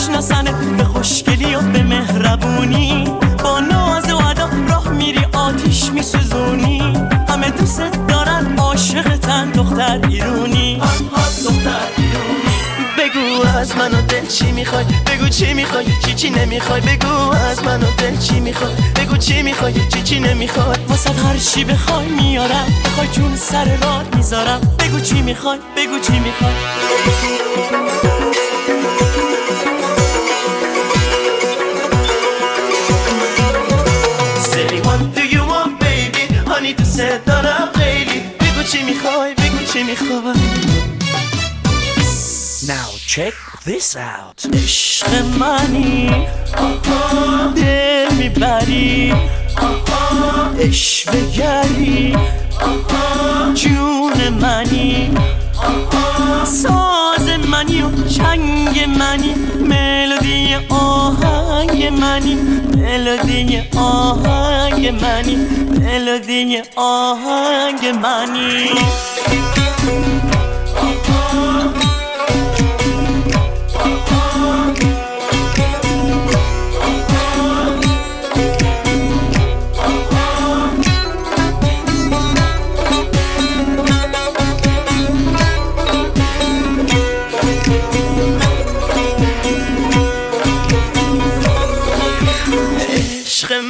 میشناسنت 0.09 0.77
به 0.77 0.83
خوشگلی 0.83 1.55
و 1.55 1.61
به 1.61 1.83
مهربونی. 1.83 3.03
با 3.43 3.59
ناز 3.59 4.09
و 4.09 4.15
ادا 4.15 4.49
راه 4.69 4.89
میری 4.89 5.25
آتیش 5.33 5.91
میسوزونی. 5.91 6.93
همه 7.27 7.49
دوست 7.49 7.81
دارن 8.07 8.57
عاشقتن 8.57 9.51
دختر 9.51 9.99
ایرونی. 10.07 10.81
دختر 11.45 11.87
ایرونی. 11.97 12.49
بگو 12.97 13.57
از 13.57 13.75
منو 13.75 14.01
دل 14.01 14.25
چی 14.25 14.51
می‌خوای؟ 14.51 14.85
بگو 14.85 15.29
چی 15.29 15.53
می‌خوای؟ 15.53 15.85
چی 16.05 16.13
چی 16.13 16.29
نمی‌خوای؟ 16.29 16.81
بگو 16.81 17.31
از 17.31 17.63
منو 17.63 17.85
دل 17.97 18.17
چی 18.17 18.39
می‌خوای؟ 18.39 18.73
بگو 18.95 19.17
چی 19.17 19.41
می‌خوای؟ 19.41 19.73
چی 19.73 20.01
چی 20.03 20.19
نمی‌خوای؟ 20.19 20.77
واسه 20.87 21.09
هر 21.09 21.37
چی 21.37 21.63
بخوای 21.63 22.07
میارم 22.07 22.65
بخوای 22.85 23.07
جون 23.07 23.35
سر 23.35 23.65
راه 23.65 24.03
می‌ذارم. 24.15 24.61
بگو 24.79 24.99
چی 24.99 25.21
می‌خوای؟ 25.21 25.59
بگو 25.77 25.99
چی 25.99 26.19
می‌خوای؟ 26.19 26.53
دوست 36.99 37.25
دارم 37.25 37.69
خیلی. 37.75 38.19
بگو 38.19 38.63
چی 38.71 38.83
می‌خوای 38.83 39.33
بگو 39.33 39.65
چی 39.73 39.83
می‌خوای. 39.83 40.33
Now 42.67 42.89
check 43.07 43.35
this 43.65 43.95
out. 43.95 44.55
عشق 44.55 45.23
منی. 45.39 46.27
دل 47.55 48.13
می‌بری. 48.17 49.13
اشوه 50.59 51.31
گری. 51.37 52.17
جون 53.53 54.29
منی. 54.41 55.11
ساز 56.45 56.88
منی 57.51 57.81
و 57.81 58.07
چنگ 58.07 58.83
منی 58.99 59.35
ملودی 59.61 60.55
آهنگ 60.69 61.85
منی 61.85 62.35
ملودی 62.77 63.61
آهنگ 63.75 64.87
منی 65.01 65.35
ملودی 65.79 66.61
آهنگ 66.75 67.85
منی 68.01 68.69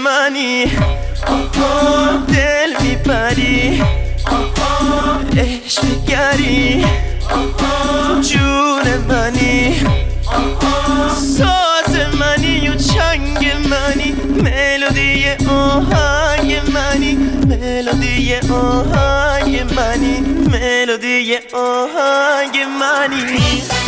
منی. 0.04 0.66
دل 2.28 2.72
می‌بری 2.82 3.84
عشق 5.38 5.84
گری 6.08 6.86
جون 8.22 8.97
منی. 9.10 9.82
ساز 11.38 11.95
منی 12.20 12.70
و 12.70 12.76
چنگ 12.76 13.52
منی. 13.70 14.16
ملودی 14.43 15.26
آهنگ 15.50 16.62
منی. 16.74 17.14
ملودی 17.47 18.36
آهنگ 18.36 19.74
منی. 19.74 20.20
ملودی 20.52 21.38
آهنگ 21.54 22.56
منی. 22.80 23.79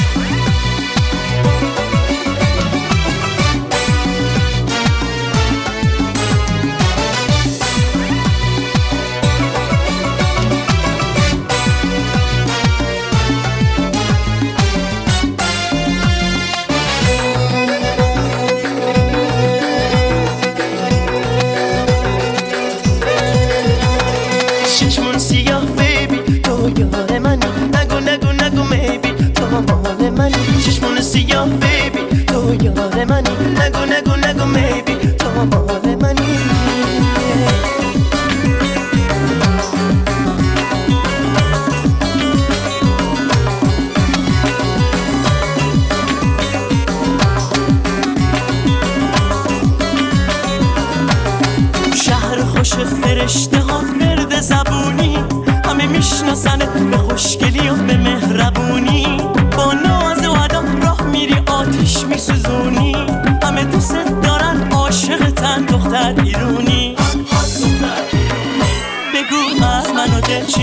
منی. 30.21 30.61
چشمون 30.65 31.01
سیاه 31.01 31.49
بیبی. 31.49 32.23
تو 32.23 32.53
یار 32.63 33.05
منی. 33.05 33.29
نگو 33.59 33.85
نگو 33.85 34.15
نگو 34.27 34.45
میبی. 34.45 34.95
تو 35.17 35.45
مال 35.45 35.95
منی. 36.01 36.37
شهر 52.03 52.43
خوش 52.43 52.73
فرشته 52.73 53.59
ها 53.59 53.81
ورد 53.99 54.41
زبونی. 54.41 55.17
همه 55.65 55.87
میشناسنت 55.87 56.73
به 56.73 56.97
خوشگلی 56.97 57.69
و 57.69 57.75
به 57.75 57.97
مهربونی. 57.97 59.20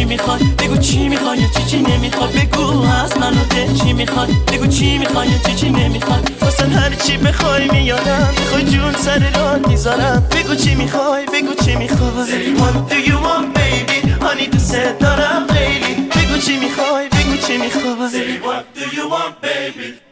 می‌خواد؟ 0.08 0.40
بگو 0.58 0.76
چی 0.76 1.08
می‌خوای؟ 1.08 1.38
چی 1.38 1.64
چی 1.70 1.78
نمی‌خواد؟ 1.82 2.32
بگو 2.32 2.82
از 3.04 3.18
منو 3.18 3.44
دل 3.50 3.74
چی 3.74 3.92
می‌خواد؟ 3.92 4.28
بگو 4.52 4.66
چی 4.66 4.98
می‌خوای؟ 4.98 5.28
چی 5.46 5.54
چی 5.54 5.70
نمی‌خواد؟ 5.70 6.30
واسه 6.40 6.66
هر 6.66 6.94
چی 6.94 7.16
بخوای 7.16 7.68
میارم 7.68 8.34
بخوای 8.38 8.64
جون 8.64 8.92
سر 8.92 9.30
راه 9.40 9.58
می‌ذارم. 9.68 10.26
بگو 10.30 10.54
چی 10.54 10.74
می‌خوای؟ 10.74 11.26
بگو 11.26 11.54
چی 11.64 11.74
می‌خوای؟ 11.76 12.56
What 12.56 12.92
do 12.92 12.98
you 13.08 13.18
want 13.26 13.48
baby? 13.58 14.22
هانی 14.22 14.46
دوست 14.46 14.76
دارم 15.00 15.46
خیلی. 15.46 15.94
بگو 15.94 16.38
چی 16.38 16.58
می‌خوای؟ 16.58 17.08
بگو 17.08 17.36
چی 17.46 17.56
می‌خوای؟ 17.58 18.38
What 18.38 18.78
do 18.78 18.84
you 18.96 19.04
want 19.12 19.44
baby? 19.44 20.07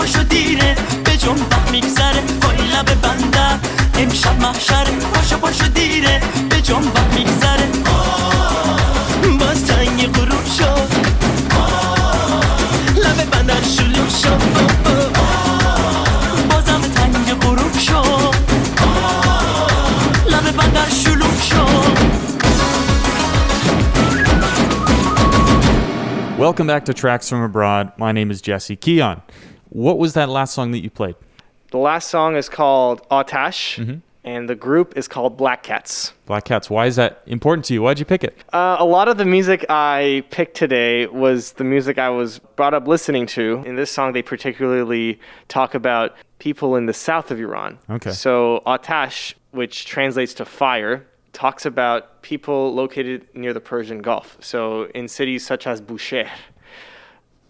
پاشو 0.00 0.22
دیره 0.22 0.74
به 1.04 1.16
جون 1.16 1.36
وقت 1.50 1.70
میگذره 1.70 2.22
با 2.42 2.52
لب 2.52 3.00
بندر 3.00 3.58
امشب 3.98 4.40
محشر 4.40 4.84
پاشو 5.14 5.38
پاشو 5.38 5.68
دیره 5.68 6.20
به 6.50 6.60
جون 6.60 6.84
وقت 6.84 7.18
میگذره 7.18 7.68
باز 9.40 9.64
تنگ 9.64 10.12
غروب 10.12 10.46
شد 10.58 10.88
لب 12.96 13.30
بندر 13.30 13.62
شلوغ 13.76 14.08
شد 14.08 14.42
بازم 16.50 16.80
تنگ 16.80 17.40
غروب 17.42 17.78
شد 17.78 18.34
لب 20.26 20.56
بندر 20.56 20.88
شلوغ 21.04 21.42
شد 21.42 21.96
Welcome 26.38 26.66
back 26.66 26.84
to 26.84 26.92
Tracks 26.92 27.30
from 27.30 27.42
Abroad. 27.42 27.92
My 27.96 28.12
name 28.12 28.30
is 28.30 28.42
Jesse 28.42 28.76
Keon. 28.76 29.22
What 29.71 29.97
was 29.97 30.13
that 30.15 30.27
last 30.27 30.53
song 30.53 30.71
that 30.71 30.79
you 30.79 30.89
played? 30.89 31.15
The 31.71 31.77
last 31.77 32.09
song 32.09 32.35
is 32.35 32.49
called 32.49 33.07
Atash, 33.07 34.01
and 34.25 34.49
the 34.49 34.55
group 34.55 34.97
is 34.97 35.07
called 35.07 35.37
Black 35.37 35.63
Cats. 35.63 36.11
Black 36.25 36.43
Cats. 36.43 36.69
Why 36.69 36.87
is 36.87 36.97
that 36.97 37.21
important 37.25 37.63
to 37.65 37.73
you? 37.73 37.81
Why'd 37.81 37.97
you 37.97 38.03
pick 38.03 38.25
it? 38.25 38.37
Uh, 38.51 38.75
a 38.79 38.83
lot 38.83 39.07
of 39.07 39.17
the 39.17 39.23
music 39.23 39.65
I 39.69 40.25
picked 40.29 40.57
today 40.57 41.07
was 41.07 41.53
the 41.53 41.63
music 41.63 41.97
I 41.97 42.09
was 42.09 42.39
brought 42.57 42.73
up 42.73 42.85
listening 42.85 43.25
to. 43.27 43.63
In 43.65 43.77
this 43.77 43.89
song, 43.89 44.11
they 44.11 44.21
particularly 44.21 45.21
talk 45.47 45.73
about 45.73 46.15
people 46.39 46.75
in 46.75 46.85
the 46.85 46.93
south 46.93 47.31
of 47.31 47.39
Iran. 47.39 47.79
Okay. 47.89 48.11
So 48.11 48.63
Atash, 48.67 49.35
which 49.51 49.85
translates 49.85 50.33
to 50.33 50.43
fire, 50.43 51.07
talks 51.31 51.65
about 51.65 52.21
people 52.23 52.73
located 52.75 53.25
near 53.33 53.53
the 53.53 53.61
Persian 53.61 54.01
Gulf. 54.01 54.35
So 54.41 54.89
in 54.93 55.07
cities 55.07 55.45
such 55.45 55.65
as 55.65 55.79
Bushehr, 55.79 56.27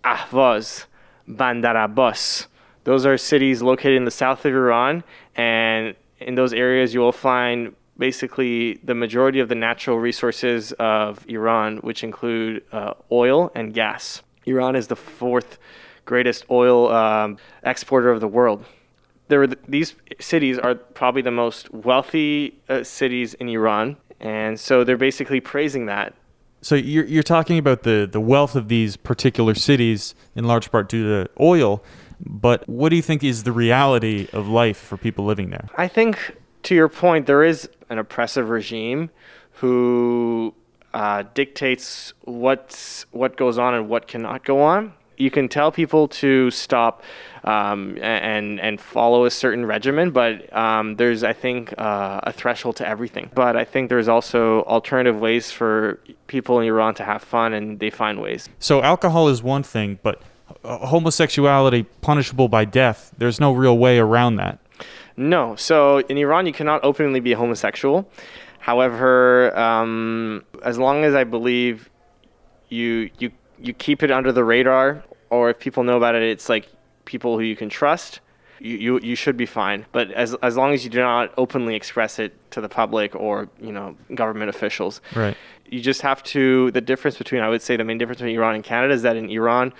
Ahvaz, 0.04 0.86
Bandar 1.28 1.76
Abbas. 1.76 2.48
Those 2.84 3.06
are 3.06 3.18
cities 3.18 3.62
located 3.62 3.98
in 3.98 4.06
the 4.06 4.12
south 4.12 4.46
of 4.46 4.54
Iran, 4.54 5.04
and 5.36 5.96
in 6.20 6.36
those 6.36 6.54
areas 6.54 6.94
you 6.94 7.00
will 7.00 7.12
find 7.12 7.76
basically 7.98 8.80
the 8.84 8.96
majority 8.96 9.40
of 9.40 9.50
the 9.50 9.56
natural 9.56 10.00
resources 10.00 10.72
of 10.74 11.24
Iran, 11.30 11.78
which 11.78 12.04
include 12.04 12.64
uh, 12.72 12.94
oil 13.12 13.52
and 13.54 13.74
gas. 13.74 14.24
Iran 14.46 14.76
is 14.76 14.88
the 14.88 14.96
fourth 14.96 15.60
greatest 16.06 16.46
oil 16.50 16.92
um, 16.92 17.38
exporter 17.64 18.10
of 18.10 18.20
the 18.20 18.28
world. 18.28 18.66
There, 19.28 19.46
th- 19.46 19.60
these 19.68 19.96
cities 20.20 20.58
are 20.58 20.74
probably 20.74 21.22
the 21.22 21.32
most 21.32 21.72
wealthy 21.72 22.60
uh, 22.68 22.84
cities 22.84 23.36
in 23.36 23.48
Iran, 23.50 23.98
and 24.20 24.60
so 24.60 24.84
they're 24.84 24.98
basically 24.98 25.40
praising 25.40 25.86
that 25.86 26.16
So 26.62 26.76
you're 26.76 27.06
you're 27.06 27.24
talking 27.24 27.58
about 27.58 27.84
the 27.84 28.08
the 28.12 28.20
wealth 28.20 28.56
of 28.56 28.68
these 28.68 28.96
particular 28.96 29.56
cities 29.56 30.14
in 30.36 30.46
large 30.46 30.72
part 30.72 30.90
due 30.90 31.24
to 31.24 31.30
oil, 31.40 31.84
but 32.20 32.68
what 32.70 32.90
do 32.90 32.96
you 32.96 33.02
think 33.02 33.24
is 33.24 33.44
the 33.44 33.52
reality 33.52 34.28
of 34.32 34.48
life 34.48 34.78
for 34.78 34.98
people 34.98 35.26
living 35.26 35.50
there? 35.50 35.68
I 35.76 35.88
think, 35.88 36.38
to 36.64 36.76
your 36.76 36.88
point, 36.90 37.26
there 37.26 37.44
is 37.44 37.68
an 37.90 37.98
oppressive 37.98 38.50
regime 38.50 39.10
who 39.54 40.54
uh, 40.94 41.24
dictates 41.34 42.14
what's 42.22 43.06
what 43.12 43.38
goes 43.38 43.58
on 43.58 43.74
and 43.74 43.90
what 43.90 44.08
cannot 44.08 44.44
go 44.44 44.62
on. 44.62 44.94
You 45.18 45.30
can 45.30 45.50
tell 45.50 45.72
people 45.72 46.08
to 46.08 46.50
stop 46.52 47.04
um, 47.44 47.98
and 48.02 48.60
and 48.60 48.80
follow 48.80 49.26
a 49.26 49.32
certain 49.32 49.66
regimen, 49.66 50.12
but 50.12 50.52
um, 50.56 50.96
there's 50.96 51.24
I 51.24 51.34
think 51.34 51.74
uh, 51.78 52.22
a 52.24 52.32
threshold 52.32 52.76
to 52.78 52.88
everything. 52.88 53.30
But 53.34 53.56
I 53.56 53.66
think 53.66 53.90
there's 53.90 54.08
also 54.08 54.64
alternative 54.64 55.20
ways 55.20 55.52
for 55.52 56.00
people 56.28 56.60
in 56.60 56.68
Iran 56.68 56.96
to 56.96 57.04
have 57.04 57.24
fun, 57.24 57.54
and 57.54 57.80
they 57.80 57.90
find 57.90 58.22
ways. 58.22 58.50
So 58.60 58.82
alcohol 58.82 59.28
is 59.28 59.44
one 59.44 59.64
thing, 59.64 60.00
but 60.02 60.22
uh, 60.64 60.86
homosexuality 60.88 61.84
punishable 62.02 62.48
by 62.48 62.66
death. 62.66 63.14
There's 63.18 63.40
no 63.40 63.52
real 63.52 63.78
way 63.78 64.00
around 64.00 64.36
that. 64.38 64.60
No. 65.18 65.56
So 65.56 66.00
in 66.00 66.18
Iran, 66.18 66.46
you 66.46 66.54
cannot 66.54 66.84
openly 66.84 67.20
be 67.20 67.34
homosexual. 67.34 68.10
However, 68.60 69.58
um, 69.58 70.44
as 70.64 70.78
long 70.78 71.04
as 71.04 71.16
I 71.16 71.24
believe 71.24 71.90
you 72.70 73.10
you 73.18 73.32
you 73.62 73.74
keep 73.74 74.04
it 74.04 74.12
under 74.12 74.32
the 74.32 74.44
radar, 74.44 75.04
or 75.30 75.50
if 75.50 75.60
people 75.60 75.84
know 75.84 75.98
about 75.98 76.16
it, 76.16 76.24
it's 76.24 76.50
like 76.50 76.68
people 77.06 77.38
who 77.38 77.44
you 77.44 77.56
can 77.56 77.70
trust. 77.70 78.20
You, 78.60 78.78
you, 78.78 79.00
you 79.00 79.16
should 79.16 79.38
be 79.38 79.48
fine, 79.48 79.88
but 79.92 80.12
as, 80.12 80.36
as 80.44 80.56
long 80.56 80.72
as 80.74 80.84
you 80.84 80.92
do 80.92 81.00
not 81.00 81.34
openly 81.36 81.74
express 81.76 82.20
it 82.20 82.32
to 82.52 82.62
the 82.62 82.70
public 82.70 83.16
or 83.16 83.50
you 83.60 83.72
know 83.72 83.96
government 84.14 84.50
officials, 84.50 85.02
Right. 85.16 85.36
you 85.66 85.80
just 85.82 86.02
have 86.04 86.22
to. 86.36 86.70
The 86.72 86.82
difference 86.82 87.18
between 87.18 87.42
I 87.42 87.50
would 87.50 87.64
say 87.64 87.76
the 87.76 87.84
main 87.84 87.98
difference 87.98 88.20
between 88.22 88.36
Iran 88.36 88.54
and 88.54 88.64
Canada 88.64 88.94
is 88.94 89.02
that 89.02 89.16
in 89.16 89.32
Iran, 89.32 89.74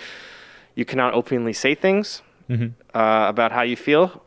you 0.74 0.84
cannot 0.86 1.14
openly 1.14 1.54
say 1.54 1.76
things 1.76 2.24
uh, 2.50 2.56
about 3.30 3.52
how 3.52 3.62
you 3.62 3.76
feel. 3.76 4.24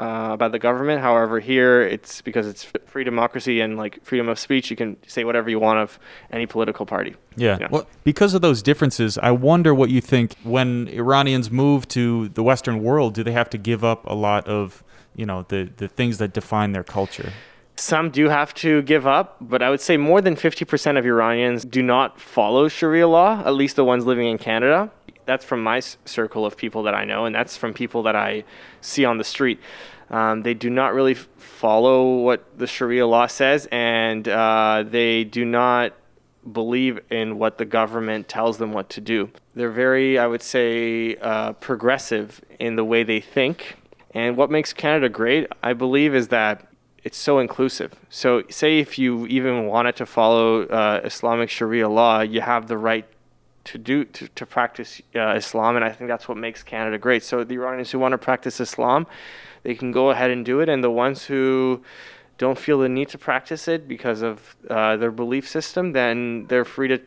Uh, 0.00 0.30
about 0.32 0.52
the 0.52 0.58
government. 0.58 1.00
However, 1.00 1.40
here 1.40 1.82
it's 1.82 2.20
because 2.20 2.46
it's 2.46 2.64
free 2.86 3.04
democracy 3.04 3.60
and 3.60 3.76
like 3.76 4.04
freedom 4.04 4.28
of 4.28 4.38
speech. 4.38 4.70
You 4.70 4.76
can 4.76 4.96
say 5.06 5.24
whatever 5.24 5.48
you 5.48 5.58
want 5.58 5.78
of 5.78 5.98
any 6.30 6.46
political 6.46 6.84
party. 6.86 7.14
Yeah. 7.36 7.58
Yeah. 7.60 7.68
Well, 7.70 7.86
because 8.04 8.34
of 8.34 8.42
those 8.42 8.62
differences, 8.62 9.18
I 9.18 9.30
wonder 9.30 9.74
what 9.74 9.90
you 9.90 10.00
think 10.00 10.34
when 10.42 10.88
Iranians 10.88 11.50
move 11.50 11.88
to 11.88 12.28
the 12.28 12.42
Western 12.42 12.82
world, 12.82 13.14
do 13.14 13.22
they 13.22 13.32
have 13.32 13.50
to 13.50 13.58
give 13.58 13.84
up 13.84 14.06
a 14.06 14.14
lot 14.14 14.46
of, 14.46 14.84
you 15.14 15.26
know, 15.26 15.44
the, 15.48 15.70
the 15.76 15.88
things 15.88 16.18
that 16.18 16.32
define 16.32 16.72
their 16.72 16.84
culture? 16.84 17.32
Some 17.78 18.10
do 18.10 18.30
have 18.30 18.54
to 18.54 18.80
give 18.82 19.06
up, 19.06 19.36
but 19.40 19.62
I 19.62 19.68
would 19.68 19.82
say 19.82 19.98
more 19.98 20.22
than 20.22 20.34
50% 20.34 20.98
of 20.98 21.04
Iranians 21.04 21.62
do 21.64 21.82
not 21.82 22.18
follow 22.18 22.68
Sharia 22.68 23.06
law, 23.06 23.42
at 23.44 23.54
least 23.54 23.76
the 23.76 23.84
ones 23.84 24.06
living 24.06 24.28
in 24.28 24.38
Canada. 24.38 24.90
That's 25.26 25.44
from 25.44 25.62
my 25.62 25.80
circle 25.80 26.46
of 26.46 26.56
people 26.56 26.84
that 26.84 26.94
I 26.94 27.04
know, 27.04 27.24
and 27.26 27.34
that's 27.34 27.56
from 27.56 27.74
people 27.74 28.04
that 28.04 28.16
I 28.16 28.44
see 28.80 29.04
on 29.04 29.18
the 29.18 29.24
street. 29.24 29.60
Um, 30.10 30.42
they 30.42 30.54
do 30.54 30.70
not 30.70 30.94
really 30.94 31.12
f- 31.12 31.28
follow 31.36 32.18
what 32.18 32.58
the 32.58 32.66
Sharia 32.66 33.06
law 33.06 33.26
says, 33.26 33.68
and 33.72 34.26
uh, 34.28 34.84
they 34.86 35.24
do 35.24 35.44
not 35.44 35.92
believe 36.52 37.00
in 37.10 37.38
what 37.38 37.58
the 37.58 37.64
government 37.64 38.28
tells 38.28 38.58
them 38.58 38.72
what 38.72 38.88
to 38.90 39.00
do. 39.00 39.30
They're 39.54 39.70
very, 39.70 40.18
I 40.18 40.26
would 40.26 40.42
say, 40.42 41.16
uh, 41.16 41.54
progressive 41.54 42.40
in 42.60 42.76
the 42.76 42.84
way 42.84 43.02
they 43.02 43.20
think. 43.20 43.76
And 44.14 44.36
what 44.36 44.50
makes 44.50 44.72
Canada 44.72 45.08
great, 45.08 45.48
I 45.62 45.72
believe, 45.72 46.14
is 46.14 46.28
that 46.28 46.66
it's 47.02 47.18
so 47.18 47.38
inclusive. 47.38 47.94
So, 48.08 48.42
say 48.48 48.78
if 48.78 48.98
you 48.98 49.26
even 49.26 49.66
wanted 49.66 49.96
to 49.96 50.06
follow 50.06 50.62
uh, 50.66 51.00
Islamic 51.04 51.50
Sharia 51.50 51.88
law, 51.88 52.20
you 52.20 52.40
have 52.40 52.66
the 52.66 52.78
right 52.78 53.06
to 53.66 53.78
do 53.78 54.04
to, 54.04 54.28
to 54.28 54.46
practice 54.46 55.02
uh, 55.14 55.34
Islam, 55.34 55.76
and 55.76 55.84
I 55.84 55.90
think 55.90 56.08
that's 56.08 56.28
what 56.28 56.38
makes 56.38 56.62
Canada 56.62 56.98
great. 56.98 57.22
So, 57.22 57.44
the 57.44 57.54
Iranians 57.54 57.90
who 57.90 57.98
want 57.98 58.12
to 58.12 58.18
practice 58.18 58.60
Islam, 58.60 59.06
they 59.62 59.74
can 59.74 59.92
go 59.92 60.10
ahead 60.10 60.30
and 60.30 60.44
do 60.44 60.60
it, 60.60 60.68
and 60.68 60.82
the 60.82 60.90
ones 60.90 61.24
who 61.24 61.82
don't 62.38 62.58
feel 62.58 62.78
the 62.78 62.88
need 62.88 63.08
to 63.10 63.18
practice 63.18 63.68
it 63.68 63.88
because 63.88 64.22
of 64.22 64.56
uh, 64.68 64.96
their 64.96 65.10
belief 65.10 65.48
system, 65.48 65.92
then 65.92 66.46
they're 66.48 66.64
free 66.64 66.88
to 66.88 67.00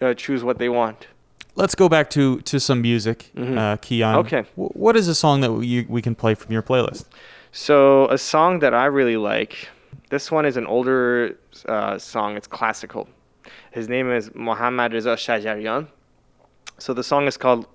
uh, 0.00 0.14
choose 0.14 0.42
what 0.42 0.58
they 0.58 0.68
want. 0.68 1.08
Let's 1.54 1.74
go 1.74 1.88
back 1.88 2.08
to, 2.10 2.40
to 2.40 2.58
some 2.58 2.80
music, 2.80 3.30
uh, 3.36 3.76
Kiyan. 3.76 4.14
Okay. 4.24 4.44
W- 4.56 4.70
what 4.72 4.96
is 4.96 5.06
a 5.06 5.14
song 5.14 5.42
that 5.42 5.52
we, 5.52 5.84
we 5.86 6.00
can 6.00 6.14
play 6.14 6.34
from 6.34 6.50
your 6.50 6.62
playlist? 6.62 7.04
So 7.52 8.08
a 8.08 8.16
song 8.16 8.60
that 8.60 8.72
I 8.72 8.86
really 8.86 9.18
like. 9.18 9.68
This 10.08 10.30
one 10.32 10.46
is 10.46 10.56
an 10.56 10.66
older 10.66 11.36
uh, 11.66 11.98
song. 11.98 12.36
It's 12.38 12.46
classical. 12.46 13.06
His 13.72 13.88
name 13.88 14.10
is 14.10 14.30
Mohammad 14.34 14.92
Reza 14.92 15.14
Shajarian. 15.16 15.88
So 16.78 16.92
the 16.92 17.02
song 17.02 17.26
is 17.26 17.38
called 17.38 17.66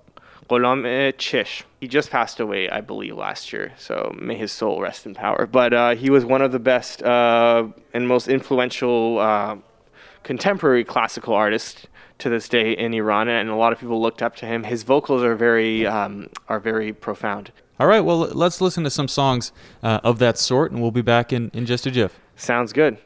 Ghulam 0.48 0.84
Chish. 1.14 1.64
He 1.80 1.88
just 1.88 2.10
passed 2.10 2.38
away, 2.38 2.70
I 2.70 2.80
believe, 2.80 3.16
last 3.16 3.52
year. 3.52 3.72
So 3.76 4.14
may 4.16 4.36
his 4.36 4.52
soul 4.52 4.80
rest 4.80 5.06
in 5.06 5.14
power. 5.14 5.46
But 5.46 5.74
uh, 5.74 5.94
he 5.96 6.08
was 6.08 6.24
one 6.24 6.40
of 6.40 6.52
the 6.52 6.60
best 6.60 7.02
uh, 7.02 7.66
and 7.92 8.06
most 8.06 8.28
influential 8.28 9.18
uh, 9.18 9.56
contemporary 10.22 10.84
classical 10.84 11.34
artists 11.34 11.86
to 12.18 12.28
this 12.28 12.48
day 12.48 12.72
in 12.72 12.94
Iran, 12.94 13.28
and 13.28 13.48
a 13.48 13.56
lot 13.56 13.72
of 13.72 13.80
people 13.80 14.00
looked 14.00 14.22
up 14.22 14.36
to 14.36 14.46
him. 14.46 14.64
His 14.64 14.84
vocals 14.84 15.22
are 15.22 15.34
very 15.34 15.86
um, 15.86 16.28
are 16.48 16.60
very 16.60 16.92
profound. 16.92 17.50
All 17.80 17.86
right, 17.86 18.00
well, 18.00 18.18
let's 18.18 18.60
listen 18.60 18.84
to 18.84 18.90
some 18.90 19.06
songs 19.08 19.52
uh, 19.82 20.00
of 20.02 20.18
that 20.18 20.36
sort, 20.36 20.72
and 20.72 20.82
we'll 20.82 20.90
be 20.90 21.02
back 21.02 21.32
in, 21.32 21.50
in 21.54 21.64
just 21.64 21.86
a 21.86 21.92
jiff. 21.92 22.18
Sounds 22.34 22.72
good. 22.72 22.98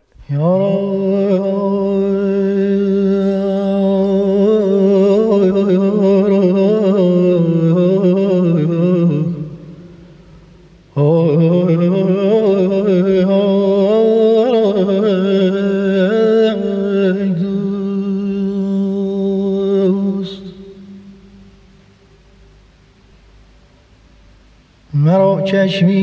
چشمی 25.53 26.02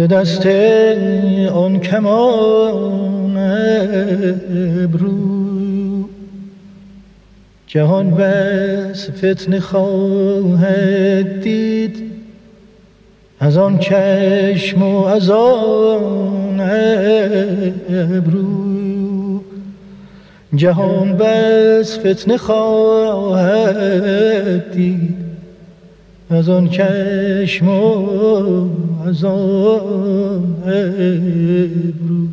ز 0.00 0.02
دست 0.02 0.46
آن 1.52 1.80
کمان 1.80 3.36
ابرو. 4.84 6.08
جهان 7.66 8.10
بس 8.10 9.10
فتنه 9.10 9.60
خواهد 9.60 11.40
دید 11.40 12.12
از 13.40 13.56
آن 13.56 13.78
چشم 13.78 14.82
و 14.82 15.04
از 15.04 15.30
آن 15.30 16.60
ابرو. 17.90 19.40
جهان 20.54 21.16
بس 21.16 21.98
فتنه 21.98 22.36
خواهد 22.36 23.52
دید. 24.72 25.19
از 26.30 26.48
آن 26.48 26.68
چشم 26.68 27.68
و 27.68 28.68
از 29.06 29.24
آن 29.24 30.54
ابرو 30.64 32.26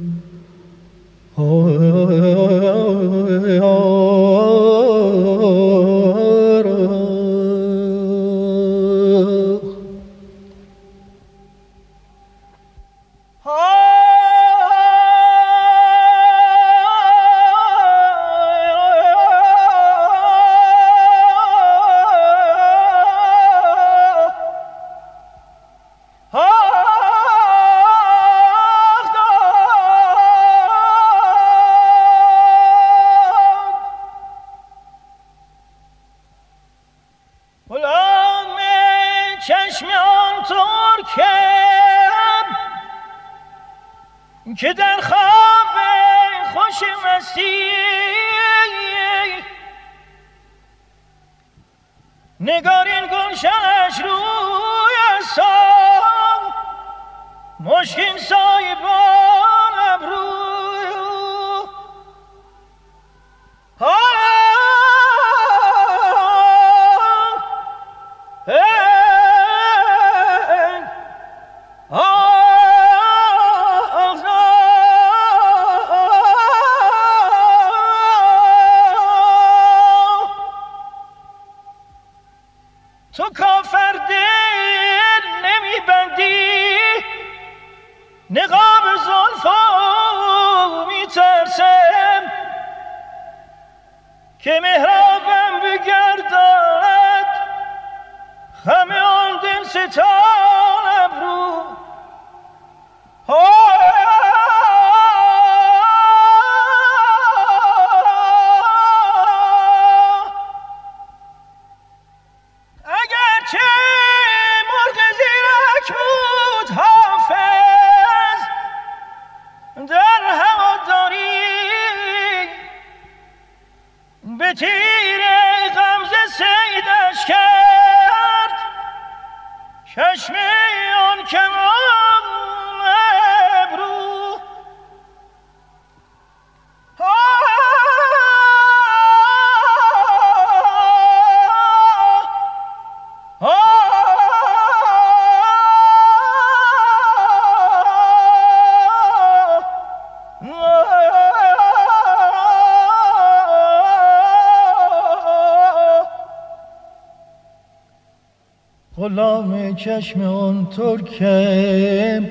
چشم 159.78 160.21
آن 160.21 160.67
ترکم 160.78 162.25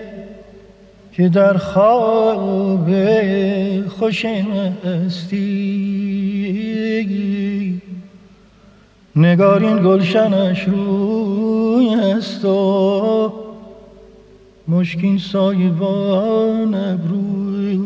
که 1.12 1.28
در 1.28 1.56
خواب 1.56 2.90
خوش 3.88 4.24
هستی. 4.84 5.46
نگارین 9.16 9.82
گلشنش 9.82 10.64
روی 10.64 11.94
است 11.94 12.44
و 12.44 13.32
مشکین 14.68 15.18
سایبان 15.18 16.74
ابروی. 16.74 17.80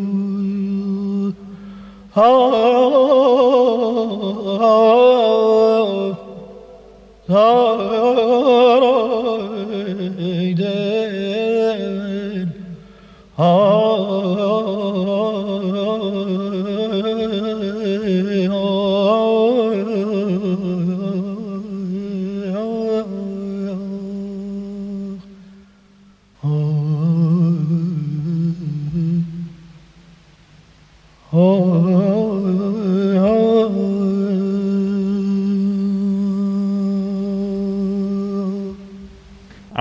I 31.32 31.36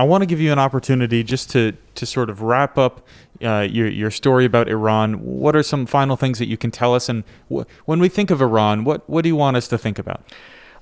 want 0.04 0.22
to 0.22 0.26
give 0.26 0.40
you 0.40 0.52
an 0.52 0.60
opportunity 0.60 1.24
just 1.24 1.50
to, 1.50 1.72
to 1.96 2.06
sort 2.06 2.30
of 2.30 2.42
wrap 2.42 2.78
up 2.78 3.04
uh, 3.42 3.66
your, 3.68 3.88
your 3.88 4.12
story 4.12 4.44
about 4.44 4.68
Iran. 4.68 5.14
What 5.24 5.56
are 5.56 5.62
some 5.64 5.86
final 5.86 6.16
things 6.16 6.38
that 6.38 6.46
you 6.46 6.56
can 6.56 6.70
tell 6.70 6.94
us? 6.94 7.08
And 7.08 7.24
wh- 7.52 7.62
when 7.84 7.98
we 7.98 8.08
think 8.08 8.30
of 8.30 8.40
Iran, 8.40 8.84
what, 8.84 9.08
what 9.10 9.22
do 9.22 9.28
you 9.28 9.36
want 9.36 9.56
us 9.56 9.66
to 9.68 9.78
think 9.78 9.98
about? 9.98 10.22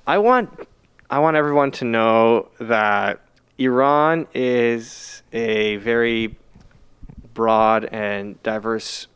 I 0.05 0.19
want 0.19 0.67
I 1.09 1.17
want 1.17 1.35
everyone 1.35 1.71
to 1.71 1.85
know 1.85 2.49
that 2.59 3.19
Iran 3.57 4.27
is 4.35 5.23
a 5.33 5.77
very 5.77 6.37
broad 7.33 7.85
and 7.85 8.41
diverse 8.43 9.07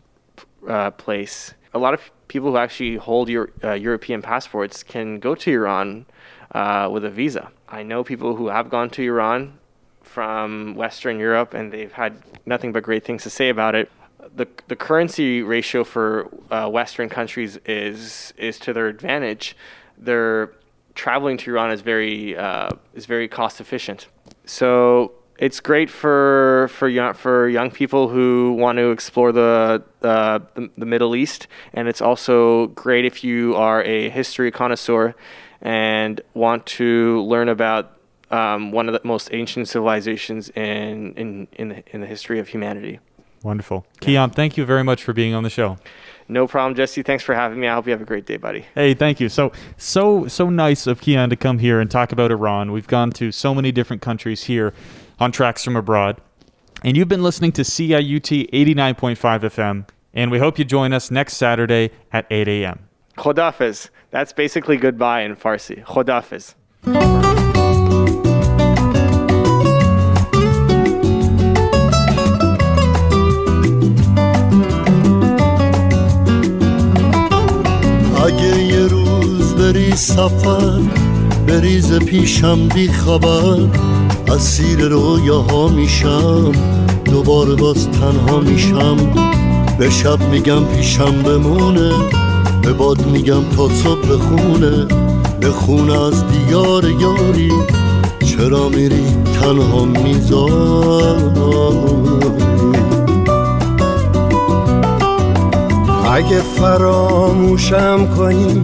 uh, 0.68 0.91
place. 0.91 1.53
A 1.74 1.80
lot 1.80 1.93
of 1.93 2.11
people 2.28 2.51
who 2.51 2.57
actually 2.57 2.95
hold 2.97 3.30
your, 3.30 3.49
uh, 3.64 3.74
European 3.74 4.22
passports 4.22 4.84
can 4.84 5.20
go 5.20 5.36
to 5.36 5.51
Iran 5.51 6.05
uh, 6.51 6.89
with 6.91 7.03
a 7.05 7.09
visa. 7.09 7.51
I 7.68 7.84
know 7.84 8.03
people 8.03 8.36
who 8.36 8.47
have 8.47 8.70
gone 8.70 8.89
to 8.91 9.03
Iran 9.03 9.59
from 10.01 10.76
Western 10.76 11.20
Europe 11.20 11.53
and 11.53 11.72
they've 11.72 11.91
had 11.91 12.22
nothing 12.45 12.72
but 12.72 12.84
great 12.84 13.03
things 13.03 13.24
to 13.24 13.30
say 13.30 13.49
about 13.49 13.76
it. 13.76 13.91
The, 14.36 14.47
the 14.68 14.76
currency 14.76 15.41
ratio 15.41 15.84
for 15.84 16.30
uh, 16.51 16.70
Western 16.70 17.09
countries 17.09 17.57
is 17.66 18.34
is 18.38 18.57
to 18.59 18.74
their 18.74 18.88
advantage. 18.88 19.55
They're 19.97 20.53
traveling 20.95 21.38
to 21.38 21.51
Iran 21.51 21.72
is 21.72 21.82
very 21.82 22.38
uh, 22.38 22.70
is 22.93 23.05
very 23.05 23.28
cost 23.28 23.59
efficient. 23.59 24.07
So 24.45 25.14
it's 25.44 25.60
great 25.60 25.89
for 25.89 26.70
for 26.72 26.88
young 26.88 27.14
for 27.14 27.50
young 27.50 27.70
people 27.70 28.08
who 28.08 28.54
want 28.58 28.78
to 28.78 28.91
explore 28.91 29.34
the, 29.34 29.84
uh, 30.02 30.39
the 30.56 30.70
the 30.78 30.86
Middle 30.86 31.18
East, 31.18 31.48
and 31.74 31.89
it's 31.89 32.02
also 32.02 32.68
great 32.68 33.04
if 33.04 33.26
you 33.26 33.54
are 33.56 33.84
a 33.84 34.10
history 34.10 34.52
connoisseur 34.52 35.14
and 35.62 36.22
want 36.34 36.66
to 36.66 37.22
learn 37.24 37.50
about 37.50 37.98
um, 38.32 38.72
one 38.72 38.88
of 38.88 38.94
the 38.94 39.02
most 39.06 39.34
ancient 39.34 39.68
civilizations 39.68 40.48
in 40.52 41.14
in 41.16 41.48
in 41.52 41.68
the, 41.70 41.84
in 41.88 42.00
the 42.00 42.08
history 42.08 42.39
of 42.39 42.48
humanity. 42.48 43.02
Wonderful. 43.44 43.86
Kiyan, 44.00 44.34
thank 44.34 44.56
you 44.56 44.64
very 44.64 44.86
much 44.86 45.04
for 45.04 45.12
being 45.12 45.34
on 45.34 45.44
the 45.44 45.50
show. 45.50 45.78
No 46.30 46.48
problem, 46.48 46.74
Jesse. 46.74 47.04
Thanks 47.04 47.26
for 47.26 47.36
having 47.36 47.60
me. 47.60 47.68
I 47.68 47.74
hope 47.74 47.86
you 47.86 47.91
have 47.91 48.02
a 48.02 48.06
great 48.06 48.26
day, 48.26 48.38
buddy. 48.38 48.66
Hey, 48.74 48.94
thank 48.94 49.20
you. 49.20 49.28
So, 49.28 49.52
so, 49.76 50.26
so 50.28 50.50
nice 50.50 50.88
of 50.88 51.02
Kiyan 51.02 51.30
to 51.32 51.36
come 51.36 51.60
here 51.60 51.82
and 51.82 51.91
talk 51.91 52.14
about 52.14 52.32
Iran. 52.32 52.72
We've 52.72 52.88
gone 52.88 53.12
to 53.12 53.34
so 53.34 53.54
many 53.54 53.74
different 53.74 54.02
countries 54.02 54.46
here 54.46 54.74
on 55.22 55.32
Tracks 55.32 55.64
from 55.64 55.76
Abroad. 55.76 56.20
And 56.84 56.97
you've 56.97 57.09
been 57.09 57.22
listening 57.22 57.53
to 57.53 57.62
CIUT 57.62 58.51
89.5 58.51 59.16
FM. 59.41 59.89
And 60.14 60.30
we 60.30 60.39
hope 60.39 60.59
you 60.59 60.64
join 60.64 60.93
us 60.93 61.11
next 61.11 61.34
Saturday 61.36 61.91
at 62.12 62.26
8 62.30 62.49
a.m. 62.49 62.89
Khodafiz. 63.16 63.91
That's 64.11 64.32
basically 64.32 64.76
goodbye 64.76 65.22
in 65.22 65.36
Farsi. 65.36 65.84
Khodafiz. 65.84 66.55
اگه 78.24 78.62
یه 78.62 78.86
روز 78.86 79.55
بری 79.55 79.91
سفر 79.97 80.80
بریز 81.47 81.99
پیشم 81.99 82.68
بی 82.68 82.89
خبر 82.89 83.68
اسیر 84.28 84.80
رویاها 84.80 85.67
میشم 85.67 86.51
دوباره 87.05 87.55
باز 87.55 87.89
تنها 87.91 88.39
میشم. 88.39 88.97
به 89.78 89.89
شب 89.89 90.30
میگم 90.32 90.65
پیشم 90.65 91.21
بمونه 91.24 91.91
به 92.61 92.74
باد 92.74 93.05
میگم 93.05 93.43
تا 93.57 93.69
صبح 93.69 94.07
بخونه 94.07 94.86
بخونه 95.41 96.01
از 96.01 96.24
دیار 96.28 96.84
یاری 96.89 97.51
چرا 98.26 98.69
میری 98.69 99.05
تنها 99.41 99.86
می‌ذاری؟ 99.86 101.24
اگه 106.13 106.41
فراموشم 106.41 108.07
کنی 108.17 108.63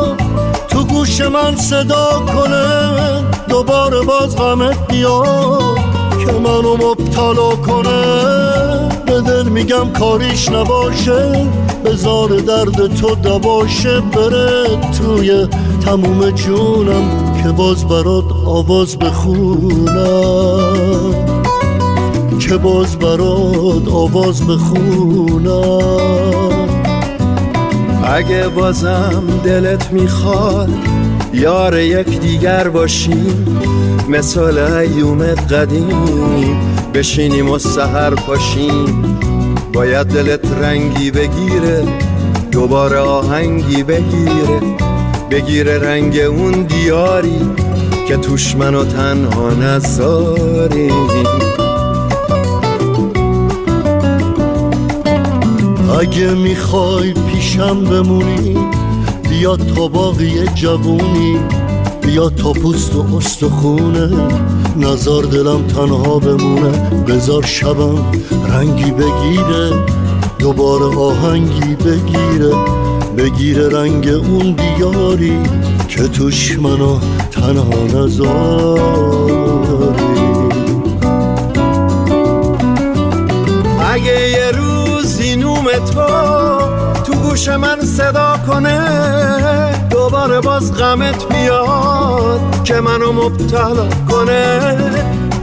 گوش 1.21 1.31
من 1.31 1.55
صدا 1.55 2.23
کنه 2.27 3.23
دوباره 3.49 4.01
باز 4.01 4.35
غمت 4.35 4.87
بیاد 4.87 5.79
که 6.25 6.31
منو 6.31 6.75
مبتلا 6.75 7.55
کنه. 7.55 8.01
به 9.05 9.21
دل 9.21 9.43
میگم 9.49 9.93
کاریش 9.99 10.49
نباشه 10.49 11.45
بزار 11.85 12.29
درد 12.29 12.95
تو 12.95 13.15
دباشه 13.15 13.99
بره 13.99 14.63
توی 14.97 15.47
تموم 15.85 16.29
جونم 16.31 17.33
که 17.43 17.49
باز 17.49 17.87
برات 17.87 18.25
آواز 18.45 18.99
بخونم. 18.99 19.95
که 22.39 22.57
باز 22.57 22.99
برات 22.99 23.87
آواز 23.87 24.47
بخونم. 24.47 25.81
اگه 28.03 28.47
بازم 28.47 29.23
دلت 29.43 29.91
می‌خواد 29.91 30.90
یار 31.33 31.79
یک 31.79 32.19
دیگر 32.19 32.67
باشیم 32.67 33.59
مثل 34.09 34.57
ایوم 34.57 35.23
قدیم. 35.23 36.57
بشینیم 36.93 37.49
و 37.49 37.59
سهر 37.59 38.09
پاشیم 38.09 39.19
باید 39.73 40.07
دلت 40.07 40.39
رنگی 40.61 41.11
بگیره 41.11 41.83
دوباره 42.51 42.97
آهنگی 42.97 43.83
بگیره. 43.83 44.61
بگیره 45.31 45.79
رنگ 45.79 46.17
اون 46.17 46.51
دیاری 46.51 47.41
که 48.07 48.17
توش 48.17 48.55
منو 48.55 48.85
تنها 48.85 49.49
نذاری 49.49 50.91
اگه 55.99 56.29
می‌خوای 56.29 57.13
پیشم 57.13 57.83
بمونی 57.83 58.57
بیا 59.41 59.55
تا 59.55 59.87
باقی 59.87 60.47
جوونی 60.55 61.39
بیا 62.01 62.29
تا 62.29 62.53
پوست 62.53 62.95
و 62.95 63.15
استخونه 63.15 64.09
نزار 64.77 65.23
دلم 65.23 65.67
تنها 65.67 66.19
بمونه 66.19 66.89
بزار 67.07 67.45
شبم 67.45 68.11
رنگی 68.49 68.91
بگیره 68.91 69.71
دوباره 70.39 70.97
آهنگی 70.97 71.75
بگیره 71.75 72.55
بگیره 73.17 73.69
رنگ 73.69 74.07
اون 74.07 74.55
دیاری 74.55 75.37
که 75.87 76.07
توش 76.07 76.59
منو 76.59 76.99
تنها 77.31 77.83
نزاری 77.83 79.33
اگه 83.93 84.29
یه 84.29 84.51
روز 84.51 85.19
تو 85.19 85.79
تو 85.93 86.50
گوش 87.21 87.49
من 87.49 87.81
صدا 87.81 88.39
کنه 88.47 88.79
دوباره 89.89 90.41
باز 90.41 90.73
غمت 90.73 91.27
بیاد 91.27 92.63
که 92.63 92.73
منو 92.73 93.11
مبتلا 93.11 93.89
کنه. 94.09 94.59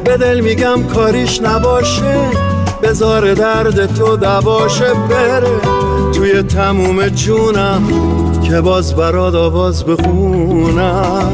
به 0.04 0.16
دل 0.16 0.40
میگم 0.40 0.82
کاریش 0.94 1.42
نباشه 1.42 2.20
بزار 2.82 3.34
درد 3.34 3.94
تو 3.94 4.16
دباشه 4.16 4.94
بره. 5.10 5.60
توی 6.12 6.42
تموم 6.42 7.08
جونم 7.08 7.82
که 8.42 8.60
باز 8.60 8.94
براد 8.94 9.34
آواز 9.34 9.84
بخونم. 9.84 11.32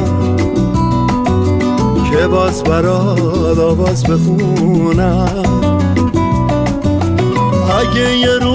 که 2.10 2.26
باز 2.26 2.64
براد 2.64 3.60
آواز 3.60 4.04
بخونم. 4.04 5.42
اگه 7.80 8.16
یه 8.16 8.38
روز 8.38 8.53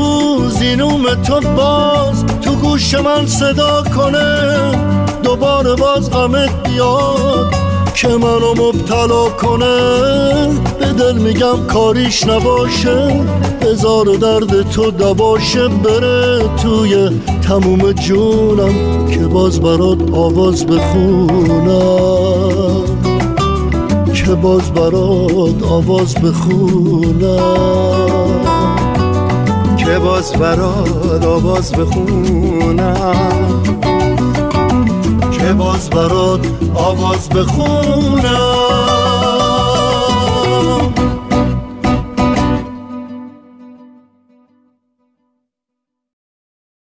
اینوم 0.62 1.04
تو 1.14 1.42
باز 1.42 2.26
تو 2.42 2.56
گوش 2.56 2.96
من 2.96 3.26
صدا 3.26 3.84
کنه. 3.96 4.72
دوباره 5.24 5.76
باز 5.76 6.12
غمت 6.12 6.70
بیاد 6.70 7.54
که 7.96 8.08
منو 8.08 8.54
مبتلا 8.58 9.30
کنه. 9.30 9.80
به 10.80 10.86
دل 10.86 11.18
میگم 11.18 11.66
کاریش 11.68 12.28
نباشه. 12.28 13.26
بزار 13.62 14.06
درد 14.06 14.70
تو 14.70 14.92
دباشه 14.92 15.68
بره 15.68 16.44
توی 16.64 17.10
تموم 17.42 17.92
جونم 17.92 19.08
که 19.12 19.20
باز 19.20 19.62
برات 19.62 20.14
آواز 20.14 20.66
بخونم. 20.66 22.00
که 24.14 24.36
باز 24.36 24.72
برات 24.72 25.64
آواز 25.64 26.16
بخونم. 26.16 27.60
که 29.90 30.00
باز 30.00 30.34
برات 30.34 31.26
آواز 31.26 31.72
بخونم. 31.72 33.64
که 35.32 35.54
باز 35.54 35.90
برات 35.90 36.48
آواز 36.74 37.30
بخونم. 37.30 38.59